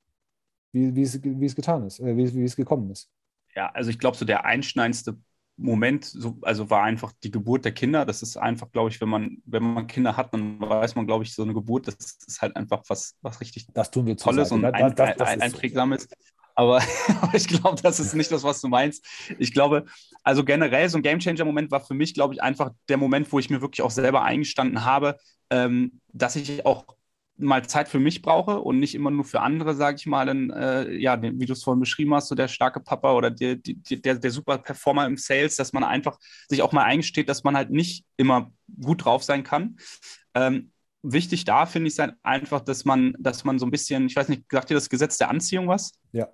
[0.71, 3.09] wie, wie, es, wie es getan ist, äh, wie, wie es gekommen ist?
[3.55, 5.17] Ja, also ich glaube, so der einschneidendste
[5.61, 8.05] Moment, so, also war einfach die Geburt der Kinder.
[8.05, 11.23] Das ist einfach, glaube ich, wenn man, wenn man Kinder hat, dann weiß man, glaube
[11.23, 14.51] ich, so eine Geburt, das ist halt einfach was, was richtig das tun wir Tolles
[14.51, 16.03] und ein, das, das ein, einprägsames.
[16.03, 16.15] So.
[16.55, 16.81] Aber,
[17.21, 19.05] aber ich glaube, das ist nicht das, was du meinst.
[19.37, 19.85] Ich glaube,
[20.23, 23.49] also generell so ein Gamechanger-Moment war für mich, glaube ich, einfach der Moment, wo ich
[23.49, 25.17] mir wirklich auch selber eingestanden habe,
[25.49, 26.85] ähm, dass ich auch
[27.39, 30.49] mal Zeit für mich brauche und nicht immer nur für andere, sage ich mal, dann,
[30.49, 34.15] äh, ja, wie du es vorhin beschrieben hast, so der starke Papa oder der, der,
[34.15, 37.71] der super Performer im Sales, dass man einfach sich auch mal eingesteht, dass man halt
[37.71, 39.77] nicht immer gut drauf sein kann.
[40.33, 40.71] Ähm,
[41.01, 44.15] wichtig da finde ich es halt einfach, dass man, dass man so ein bisschen, ich
[44.15, 45.93] weiß nicht, sagt dir das Gesetz der Anziehung was?
[46.11, 46.27] Ja.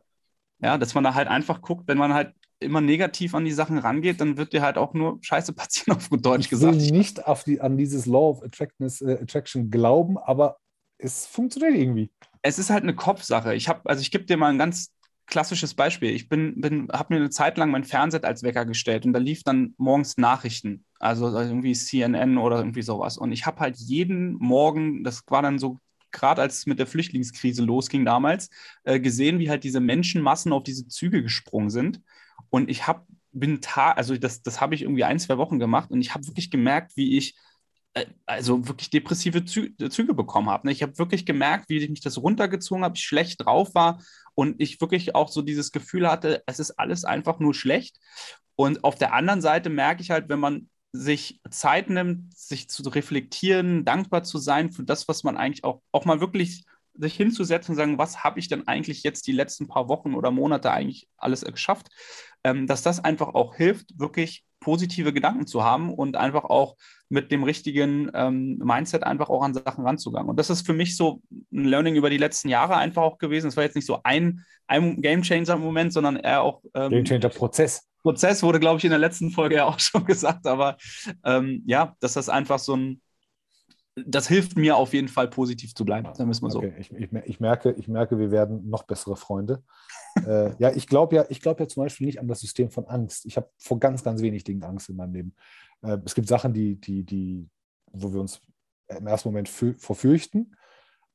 [0.59, 3.77] Ja, dass man da halt einfach guckt, wenn man halt immer negativ an die Sachen
[3.77, 6.75] rangeht, dann wird dir halt auch nur Scheiße passieren, auf gut Deutsch gesagt.
[6.77, 10.57] Ich will nicht auf die, an dieses Law of äh, Attraction glauben, aber
[10.97, 12.11] es funktioniert irgendwie.
[12.41, 13.55] Es ist halt eine Kopfsache.
[13.55, 14.91] Ich habe, also ich gebe dir mal ein ganz
[15.27, 16.11] klassisches Beispiel.
[16.11, 19.19] Ich bin, bin habe mir eine Zeit lang mein Fernseher als Wecker gestellt und da
[19.19, 23.17] lief dann morgens Nachrichten, also irgendwie CNN oder irgendwie sowas.
[23.17, 25.79] Und ich habe halt jeden Morgen, das war dann so
[26.11, 28.49] gerade als es mit der Flüchtlingskrise losging damals,
[28.83, 32.01] äh, gesehen, wie halt diese Menschenmassen auf diese Züge gesprungen sind.
[32.49, 33.05] Und ich habe
[33.35, 36.25] bin Tag, also das, das habe ich irgendwie ein, zwei Wochen gemacht und ich habe
[36.25, 37.35] wirklich gemerkt, wie ich
[38.25, 40.67] also wirklich depressive Zü Züge bekommen habe.
[40.67, 40.73] Ne?
[40.73, 44.01] Ich habe wirklich gemerkt, wie ich mich das runtergezogen habe, ich schlecht drauf war
[44.33, 47.99] und ich wirklich auch so dieses Gefühl hatte, es ist alles einfach nur schlecht.
[48.55, 52.83] Und auf der anderen Seite merke ich halt, wenn man sich Zeit nimmt, sich zu
[52.83, 56.63] reflektieren, dankbar zu sein für das, was man eigentlich auch, auch mal wirklich
[56.97, 60.31] sich hinzusetzen und sagen, was habe ich denn eigentlich jetzt die letzten paar Wochen oder
[60.31, 61.89] Monate eigentlich alles geschafft,
[62.45, 66.75] ähm, dass das einfach auch hilft, wirklich positive Gedanken zu haben und einfach auch
[67.07, 70.27] mit dem richtigen ähm, Mindset einfach auch an Sachen ranzugangen.
[70.27, 71.21] Und das ist für mich so
[71.53, 73.47] ein Learning über die letzten Jahre einfach auch gewesen.
[73.47, 77.05] Es war jetzt nicht so ein, ein Game Changer Moment, sondern eher auch ähm, Game
[77.05, 77.87] Changer Prozess.
[78.01, 80.77] Prozess wurde, glaube ich, in der letzten Folge ja auch schon gesagt, aber
[81.23, 83.01] ähm, ja, dass das einfach so ein,
[83.95, 86.61] das hilft mir auf jeden Fall positiv zu bleiben, sagen wir es so.
[86.61, 89.63] Ich, ich, ich, merke, ich merke, wir werden noch bessere Freunde.
[90.25, 93.25] äh, ja, ich glaube ja, ich ja zum Beispiel nicht an das System von Angst.
[93.25, 95.35] Ich habe vor ganz, ganz wenig Dingen Angst in meinem Leben.
[95.81, 97.47] Äh, es gibt Sachen, die, die, die,
[97.93, 98.41] wo wir uns
[98.87, 100.55] im ersten Moment verfürchten.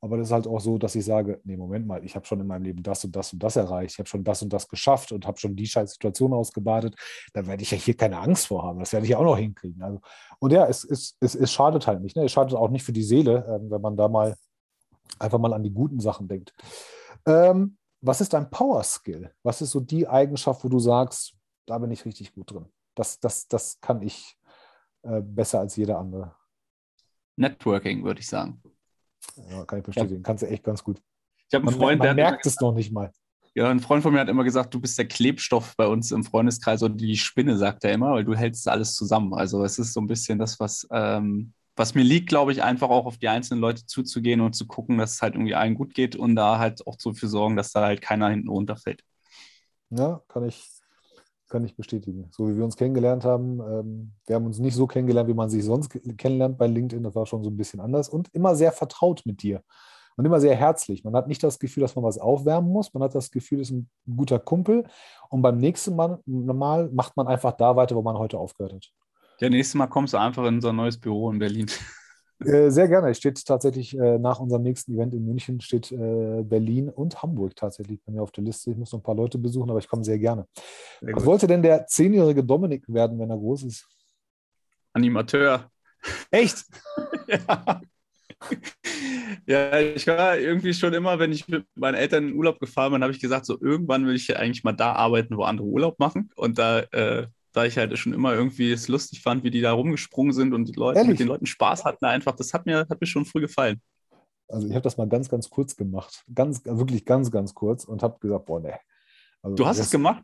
[0.03, 2.39] Aber das ist halt auch so, dass ich sage, nee, Moment mal, ich habe schon
[2.39, 4.67] in meinem Leben das und das und das erreicht, ich habe schon das und das
[4.67, 6.95] geschafft und habe schon die scheiß Situation ausgebadet,
[7.33, 8.79] da werde ich ja hier keine Angst vor haben.
[8.79, 9.81] Das werde ich ja auch noch hinkriegen.
[9.83, 10.01] Also,
[10.39, 12.15] und ja, es, es, es, es schadet halt nicht.
[12.15, 12.25] Ne?
[12.25, 14.35] Es schadet auch nicht für die Seele, ähm, wenn man da mal
[15.19, 16.53] einfach mal an die guten Sachen denkt.
[17.27, 19.31] Ähm, was ist dein Power Skill?
[19.43, 21.35] Was ist so die Eigenschaft, wo du sagst,
[21.67, 22.65] da bin ich richtig gut drin?
[22.95, 24.35] Das, das, das kann ich
[25.03, 26.35] äh, besser als jeder andere.
[27.35, 28.61] Networking, würde ich sagen.
[29.49, 30.15] Ja, kann ich bestätigen.
[30.17, 30.23] Ja.
[30.23, 31.01] Kannst du echt ganz gut.
[31.49, 33.11] Ich habe einen Freund, man, man der merkt es noch nicht mal.
[33.53, 36.23] Ja, ein Freund von mir hat immer gesagt, du bist der Klebstoff bei uns im
[36.23, 39.33] Freundeskreis oder die Spinne, sagt er immer, weil du hältst alles zusammen.
[39.33, 42.89] Also es ist so ein bisschen das, was, ähm, was mir liegt, glaube ich, einfach
[42.89, 45.93] auch auf die einzelnen Leute zuzugehen und zu gucken, dass es halt irgendwie allen gut
[45.93, 49.03] geht und da halt auch dafür sorgen, dass da halt keiner hinten runterfällt.
[49.89, 50.63] Ja, kann ich,
[51.51, 52.27] kann ich bestätigen.
[52.31, 55.49] So wie wir uns kennengelernt haben, ähm, wir haben uns nicht so kennengelernt, wie man
[55.49, 57.03] sich sonst kennenlernt bei LinkedIn.
[57.03, 59.61] Das war schon so ein bisschen anders und immer sehr vertraut mit dir
[60.17, 61.03] und immer sehr herzlich.
[61.03, 62.93] Man hat nicht das Gefühl, dass man was aufwärmen muss.
[62.93, 64.85] Man hat das Gefühl, ist ein guter Kumpel.
[65.29, 68.91] Und beim nächsten Mal, Mal macht man einfach da weiter, wo man heute aufgehört hat.
[69.39, 71.67] Der nächste Mal kommst du einfach in unser neues Büro in Berlin.
[72.45, 73.09] Äh, sehr gerne.
[73.09, 77.55] Es steht tatsächlich äh, nach unserem nächsten Event in München steht äh, Berlin und Hamburg
[77.55, 78.71] tatsächlich bei mir auf der Liste.
[78.71, 80.47] Ich muss noch ein paar Leute besuchen, aber ich komme sehr gerne.
[81.01, 83.87] Sehr Was wollte denn der zehnjährige Dominik werden, wenn er groß ist?
[84.93, 85.69] Animateur.
[86.31, 86.65] Echt?
[87.27, 87.81] ja.
[89.47, 93.03] ja, ich war irgendwie schon immer, wenn ich mit meinen Eltern in Urlaub gefahren bin,
[93.03, 96.29] habe ich gesagt, so irgendwann will ich eigentlich mal da arbeiten, wo andere Urlaub machen.
[96.35, 99.73] Und da äh, da ich halt schon immer irgendwie es lustig fand, wie die da
[99.73, 102.35] rumgesprungen sind und die Leute mit den Leuten Spaß hatten einfach.
[102.35, 103.81] Das hat mir, hat mir schon früh gefallen.
[104.47, 106.23] Also ich habe das mal ganz, ganz kurz gemacht.
[106.33, 108.79] Ganz, wirklich ganz, ganz kurz und habe gesagt, boah, ne.
[109.41, 110.23] Also du hast es gemacht?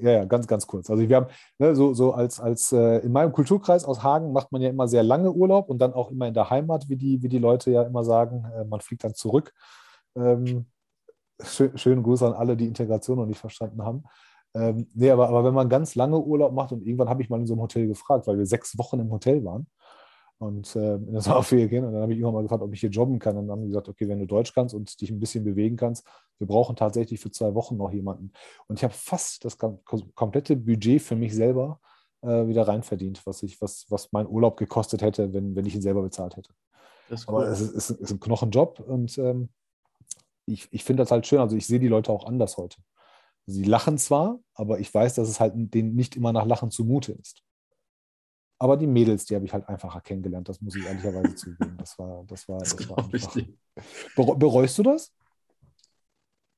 [0.00, 0.88] Ja, ja, ganz, ganz kurz.
[0.88, 1.26] Also wir haben
[1.58, 4.88] ne, so, so als, als äh, in meinem Kulturkreis aus Hagen macht man ja immer
[4.88, 7.70] sehr lange Urlaub und dann auch immer in der Heimat, wie die, wie die Leute
[7.70, 8.44] ja immer sagen.
[8.56, 9.52] Äh, man fliegt dann zurück.
[10.16, 10.66] Ähm,
[11.42, 14.04] schön, schönen Gruß an alle, die Integration noch nicht verstanden haben.
[14.54, 17.40] Ähm, nee, aber, aber wenn man ganz lange Urlaub macht und irgendwann habe ich mal
[17.40, 19.66] in so einem Hotel gefragt, weil wir sechs Wochen im Hotel waren
[20.38, 22.90] und äh, in der Sommerferien und dann habe ich irgendwann mal gefragt, ob ich hier
[22.90, 23.36] jobben kann.
[23.36, 25.76] Und dann haben die gesagt, okay, wenn du Deutsch kannst und dich ein bisschen bewegen
[25.76, 26.06] kannst,
[26.38, 28.32] wir brauchen tatsächlich für zwei Wochen noch jemanden.
[28.68, 31.80] Und ich habe fast das komplette Budget für mich selber
[32.22, 35.82] äh, wieder reinverdient, was, ich, was, was mein Urlaub gekostet hätte, wenn, wenn ich ihn
[35.82, 36.52] selber bezahlt hätte.
[37.10, 37.18] Cool.
[37.26, 39.50] Aber es ist, ist, ist, ein Knochenjob und ähm,
[40.46, 41.38] ich, ich finde das halt schön.
[41.38, 42.78] Also ich sehe die Leute auch anders heute.
[43.46, 47.12] Sie lachen zwar, aber ich weiß, dass es halt denen nicht immer nach Lachen zumute
[47.12, 47.42] ist.
[48.58, 51.76] Aber die Mädels, die habe ich halt einfacher kennengelernt, das muss ich ehrlicherweise zugeben.
[51.76, 53.36] Das war, das war, das, das war einfach.
[54.38, 55.12] Bereust du das?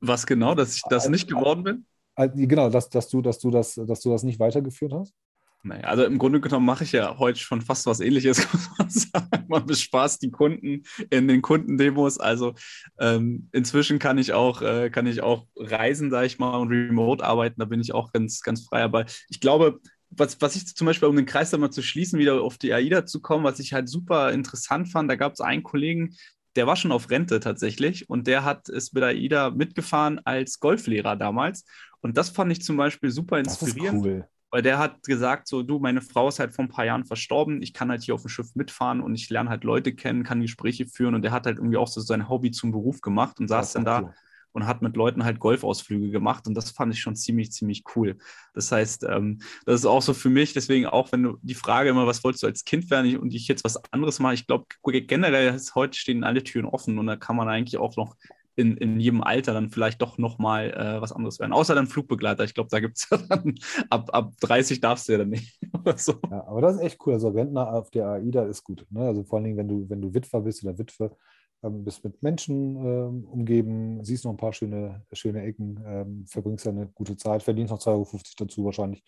[0.00, 1.86] Was genau, dass ich das nicht geworden bin?
[2.34, 5.14] Genau, dass, dass, du, dass, du das, dass du das nicht weitergeführt hast?
[5.62, 8.88] Naja, also im Grunde genommen mache ich ja heute schon fast was ähnliches, muss man
[8.88, 9.44] sagen.
[9.48, 12.18] Man bespaßt die Kunden in den Kundendemos.
[12.18, 12.54] Also
[12.98, 17.24] ähm, inzwischen kann ich auch, äh, kann ich auch reisen, sage ich mal, und remote
[17.24, 17.58] arbeiten.
[17.58, 18.82] Da bin ich auch ganz, ganz frei.
[18.82, 22.40] Aber ich glaube, was, was ich zum Beispiel, um den Kreis einmal zu schließen, wieder
[22.40, 25.62] auf die AIDA zu kommen, was ich halt super interessant fand, da gab es einen
[25.62, 26.14] Kollegen,
[26.54, 31.16] der war schon auf Rente tatsächlich und der hat es mit AIDA mitgefahren als Golflehrer
[31.16, 31.64] damals.
[32.00, 33.86] Und das fand ich zum Beispiel super inspirierend.
[33.86, 34.28] Das ist cool.
[34.50, 37.62] Weil der hat gesagt, so, du, meine Frau ist halt vor ein paar Jahren verstorben,
[37.62, 40.40] ich kann halt hier auf dem Schiff mitfahren und ich lerne halt Leute kennen, kann
[40.40, 41.14] Gespräche führen.
[41.14, 43.84] Und der hat halt irgendwie auch so sein Hobby zum Beruf gemacht und saß dann
[43.84, 44.14] da cool.
[44.52, 46.46] und hat mit Leuten halt Golfausflüge gemacht.
[46.46, 48.18] Und das fand ich schon ziemlich, ziemlich cool.
[48.54, 51.90] Das heißt, ähm, das ist auch so für mich, deswegen auch, wenn du die Frage
[51.90, 53.16] immer, was wolltest du als Kind werden?
[53.18, 56.98] Und ich jetzt was anderes mache, ich glaube, generell ist heute stehen alle Türen offen
[56.98, 58.16] und da kann man eigentlich auch noch
[58.56, 61.52] in, in jedem Alter dann vielleicht doch nochmal äh, was anderes werden.
[61.52, 62.44] Außer dann Flugbegleiter.
[62.44, 63.54] Ich glaube, da gibt es ja dann,
[63.90, 65.60] ab, ab 30 darfst du ja dann nicht.
[65.96, 66.14] so.
[66.30, 67.12] Ja, aber das ist echt cool.
[67.12, 68.86] Also Rentner auf der AIDA ist gut.
[68.90, 69.06] Ne?
[69.06, 71.14] Also vor allen Dingen, wenn du, wenn du Witwer bist oder Witwe,
[71.62, 76.66] ähm, bist mit Menschen ähm, umgeben, siehst noch ein paar schöne, schöne Ecken, ähm, verbringst
[76.66, 79.04] eine gute Zeit, verdienst noch 2,50 Euro dazu wahrscheinlich.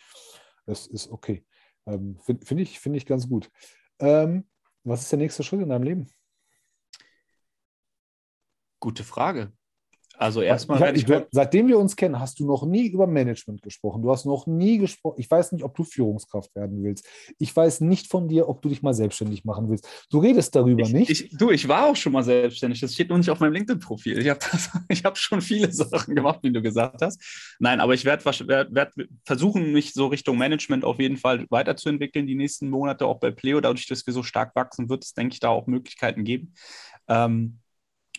[0.67, 1.45] Das ist okay.
[1.87, 3.51] Ähm, Finde find ich, find ich ganz gut.
[3.99, 4.45] Ähm,
[4.85, 6.07] was ist der nächste Schritt in deinem Leben?
[8.81, 9.53] Gute Frage.
[10.19, 13.63] Also erstmal ich, ich, ich, Seitdem wir uns kennen, hast du noch nie über Management
[13.63, 14.03] gesprochen.
[14.03, 15.15] Du hast noch nie gesprochen.
[15.19, 17.07] Ich weiß nicht, ob du Führungskraft werden willst.
[17.39, 19.89] Ich weiß nicht von dir, ob du dich mal selbstständig machen willst.
[20.11, 21.11] Du redest darüber ich, nicht.
[21.11, 22.81] Ich, du, ich war auch schon mal selbstständig.
[22.81, 24.19] Das steht nur nicht auf meinem LinkedIn-Profil.
[24.19, 24.41] Ich habe
[25.05, 27.23] hab schon viele Sachen gemacht, wie du gesagt hast.
[27.61, 32.27] Nein, aber ich werde werd, werd versuchen, mich so Richtung Management auf jeden Fall weiterzuentwickeln
[32.27, 33.61] die nächsten Monate, auch bei Pleo.
[33.61, 36.55] Dadurch, dass wir so stark wachsen, wird es, denke ich, da auch Möglichkeiten geben.
[37.07, 37.61] Ähm,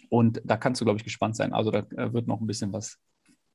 [0.10, 1.54] und da kannst du, glaube ich, gespannt sein.
[1.54, 2.98] Also da äh, wird noch ein bisschen was,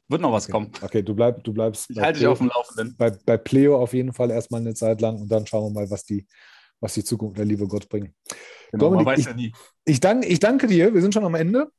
[0.09, 0.52] wird noch was okay.
[0.52, 0.70] kommen.
[0.82, 1.90] Okay, du, bleib, du bleibst.
[1.90, 2.94] Ich halte dich auf dem Laufenden.
[2.96, 5.90] Bei, bei Pleo auf jeden Fall erstmal eine Zeit lang und dann schauen wir mal,
[5.90, 6.26] was die,
[6.80, 8.12] was die Zukunft der liebe Gott bringt.
[8.70, 9.52] Genau, Dominik, man weiß ich, ja nie.
[9.84, 10.92] Ich, danke, ich danke dir.
[10.92, 11.70] Wir sind schon am Ende.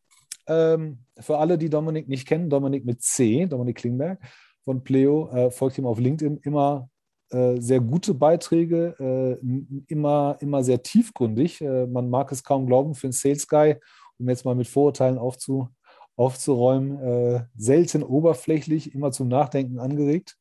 [0.47, 4.19] Ähm, für alle, die Dominik nicht kennen, Dominik mit C, Dominik Klingberg
[4.63, 6.89] von Pleo, äh, folgt ihm auf LinkedIn immer
[7.31, 11.61] äh, sehr gute Beiträge, äh, immer, immer sehr tiefgründig.
[11.61, 13.77] Man mag es kaum glauben für einen Sales Guy
[14.19, 15.69] um jetzt mal mit Vorurteilen aufzu,
[16.15, 20.37] aufzuräumen, äh, selten oberflächlich, immer zum Nachdenken angeregt.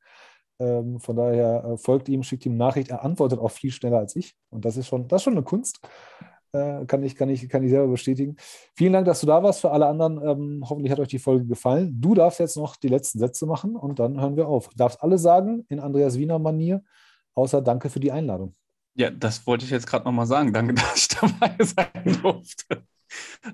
[0.60, 4.14] Ähm, von daher äh, folgt ihm, schickt ihm Nachricht, er antwortet auch viel schneller als
[4.14, 4.36] ich.
[4.50, 5.80] Und das ist schon, das ist schon eine Kunst.
[6.52, 8.36] Äh, kann, ich, kann, ich, kann ich selber bestätigen.
[8.74, 9.60] Vielen Dank, dass du da warst.
[9.60, 12.00] Für alle anderen, ähm, hoffentlich hat euch die Folge gefallen.
[12.00, 14.68] Du darfst jetzt noch die letzten Sätze machen und dann hören wir auf.
[14.68, 16.84] Du darfst alle sagen in Andreas Wiener Manier,
[17.34, 18.52] außer danke für die Einladung.
[18.96, 20.52] Ja, das wollte ich jetzt gerade nochmal sagen.
[20.52, 22.84] Danke, dass ich dabei sein durfte.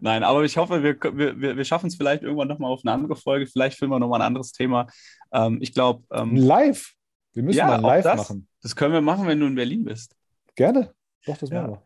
[0.00, 3.16] Nein, aber ich hoffe, wir, wir, wir schaffen es vielleicht irgendwann nochmal auf eine andere
[3.16, 3.46] Folge.
[3.46, 4.86] Vielleicht filmen wir nochmal ein anderes Thema.
[5.32, 6.04] Ähm, ich glaube.
[6.12, 6.92] Ähm, live.
[7.32, 8.48] Wir müssen ja, mal live das, machen.
[8.62, 10.16] Das können wir machen, wenn du in Berlin bist.
[10.56, 10.92] Gerne.
[11.26, 11.62] Doch, das ja.
[11.62, 11.82] machen wir.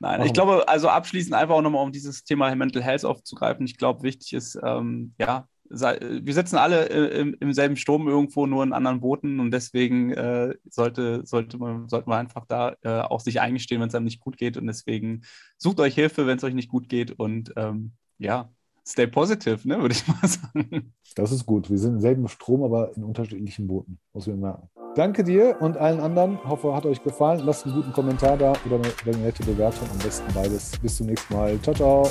[0.00, 3.64] Nein, machen ich glaube, also abschließend einfach auch nochmal, um dieses Thema Mental Health aufzugreifen.
[3.64, 8.46] Ich glaube, wichtig ist, ähm, ja, wir sitzen alle äh, im, im, selben Sturm irgendwo,
[8.46, 13.00] nur in anderen Booten und deswegen äh, sollte, sollte man, sollten wir einfach da äh,
[13.00, 15.22] auch sich eingestehen, wenn es einem nicht gut geht und deswegen
[15.56, 18.50] sucht euch Hilfe, wenn es euch nicht gut geht und ähm, ja,
[18.86, 20.92] stay positive, ne, würde ich mal sagen.
[21.16, 21.70] Das ist gut.
[21.70, 24.68] Wir sind im selben Strom, aber in unterschiedlichen Booten, muss man merken.
[24.94, 26.42] Danke dir und allen anderen.
[26.44, 27.40] Hoffe, hat euch gefallen.
[27.44, 29.88] Lasst einen guten Kommentar da oder eine, eine nette Bewertung.
[29.90, 30.72] Am besten beides.
[30.80, 31.60] Bis zum nächsten Mal.
[31.62, 32.10] Ciao, ciao.